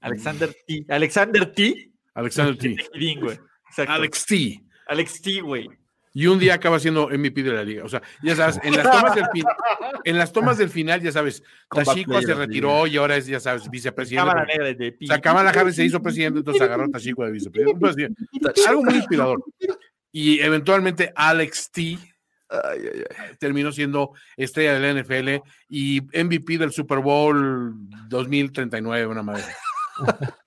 [0.00, 0.84] Alexander T.
[0.88, 1.90] Alexander T.
[2.14, 2.76] Alexander T.
[3.88, 4.60] Alex T.
[4.88, 5.68] Alex T, güey.
[6.14, 7.84] y un día acaba siendo MVP de la liga.
[7.84, 9.44] O sea, ya sabes, en las tomas del, fin-
[10.04, 13.68] en las tomas del final, ya sabes, Tashiko se retiró y ahora es, ya sabes,
[13.68, 14.26] vicepresidente.
[14.28, 14.96] Cámara negra de.
[15.02, 18.22] O sea, Kamala Harris se hizo presidente, entonces agarró a Tashiko de vicepresidente.
[18.32, 19.44] Entonces, algo muy inspirador.
[20.12, 21.98] Y eventualmente Alex T
[22.48, 23.36] Ay, ay, ay.
[23.38, 27.74] terminó siendo estrella de la NFL y MVP del Super Bowl
[28.08, 29.44] 2039, una madre.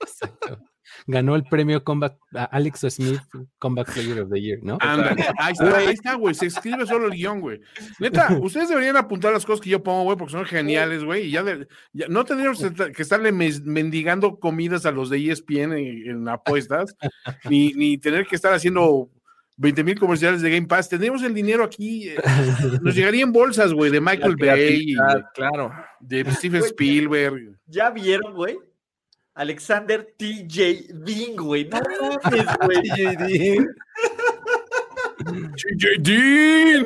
[1.08, 3.22] Ganó el premio comeback, a Alex Smith
[3.58, 4.78] Comeback Player of the Year, ¿no?
[5.40, 6.36] Ahí está, ahí está, güey.
[6.36, 7.60] Se escribe solo el guion, güey.
[8.00, 11.28] Neta, ustedes deberían apuntar las cosas que yo pongo, güey, porque son geniales, güey.
[11.28, 12.64] Y ya, de- ya no tendríamos
[12.96, 16.96] que estarle mendigando comidas a los de ESPN en, en apuestas,
[17.50, 19.10] ni, ni tener que estar haciendo
[19.60, 20.88] 20 mil comerciales de Game Pass.
[20.88, 22.08] Tendríamos el dinero aquí.
[22.10, 22.16] eh,
[22.82, 24.96] nos llegaría en bolsas, güey, de Michael Bay,
[25.34, 25.74] claro.
[26.00, 27.60] de Steven Spielberg.
[27.68, 28.58] ¿Ya vieron, güey?
[29.34, 31.68] Alexander TJ Bean, güey.
[31.70, 31.80] No
[32.24, 32.82] mames, güey.
[35.56, 36.86] TJ Dean.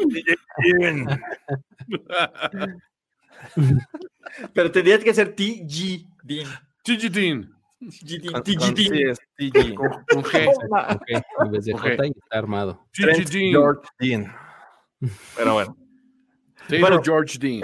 [4.53, 6.47] Pero tendría que ser TG Dean.
[6.83, 7.53] TJ Dean.
[7.89, 9.09] TG Con- TG con- sí, Dean.
[9.09, 9.75] es TG.
[9.75, 10.53] Con, con G.
[11.39, 11.73] En vez de.
[11.73, 12.85] J está armado.
[12.93, 13.25] George
[13.99, 14.33] Dean.
[15.35, 15.77] Pero bueno.
[16.67, 17.03] Taylor Bueno.
[17.03, 17.61] George Dean.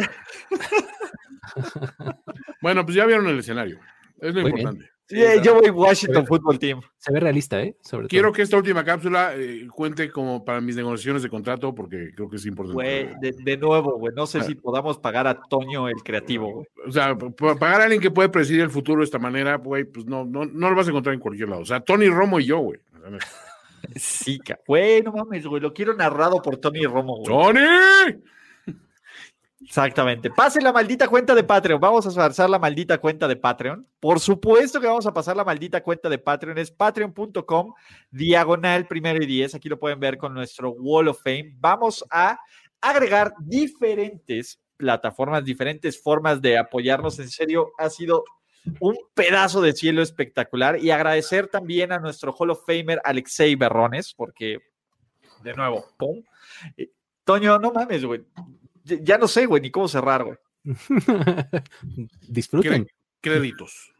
[2.61, 3.79] bueno, pues ya vieron el escenario.
[4.19, 4.67] Es lo Muy bien.
[4.67, 4.91] importante.
[5.09, 6.81] Yeah, yo voy Washington Football Team.
[6.97, 7.75] Se ve realista, ¿eh?
[7.81, 8.33] Sobre Quiero todo.
[8.33, 12.35] que esta última cápsula eh, cuente como para mis negociaciones de contrato porque creo que
[12.35, 12.75] es importante.
[12.75, 14.13] Güey, de, de nuevo, güey.
[14.15, 16.67] No sé si podamos pagar a Toño el creativo, güey.
[16.87, 20.05] O sea, pagar a alguien que puede predecir el futuro de esta manera, güey, pues
[20.05, 21.63] no, no, no lo vas a encontrar en cualquier lado.
[21.63, 22.79] O sea, Tony Romo y yo, güey.
[23.95, 25.61] Sí, güey, no mames, güey.
[25.61, 27.25] Lo quiero narrado por Tony Romo, güey.
[27.25, 28.21] ¡Tony!
[29.61, 30.29] Exactamente.
[30.29, 31.81] Pase la maldita cuenta de Patreon.
[31.81, 33.85] Vamos a pasar la maldita cuenta de Patreon.
[33.99, 36.57] Por supuesto que vamos a pasar la maldita cuenta de Patreon.
[36.57, 37.73] Es patreon.com
[38.09, 39.53] diagonal primero y diez.
[39.55, 41.55] Aquí lo pueden ver con nuestro Wall of Fame.
[41.59, 42.39] Vamos a
[42.79, 47.19] agregar diferentes plataformas, diferentes formas de apoyarnos.
[47.19, 48.23] En serio, ha sido
[48.79, 50.81] un pedazo de cielo espectacular.
[50.81, 54.59] Y agradecer también a nuestro Hall of Famer Alexei Berrones, porque,
[55.43, 56.23] de nuevo, pum.
[56.77, 56.91] Eh,
[57.25, 58.23] Toño, no mames, güey.
[59.03, 60.37] Ya- no sé, güey, ni cómo cerrar, güey.
[62.27, 62.87] Disfruten.
[63.21, 63.91] Créditos.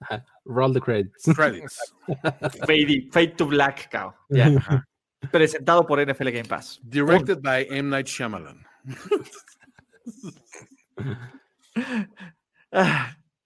[0.00, 0.24] Ajá.
[0.44, 1.24] Roll the credits.
[1.34, 1.94] Credits.
[2.66, 4.14] Fade, fade to Black, cao.
[4.28, 4.86] Ya.
[5.30, 6.80] Presentado por NFL Game Pass.
[6.82, 7.88] Directed by M.
[7.88, 8.64] Night Shyamalan.
[12.74, 13.16] Ah,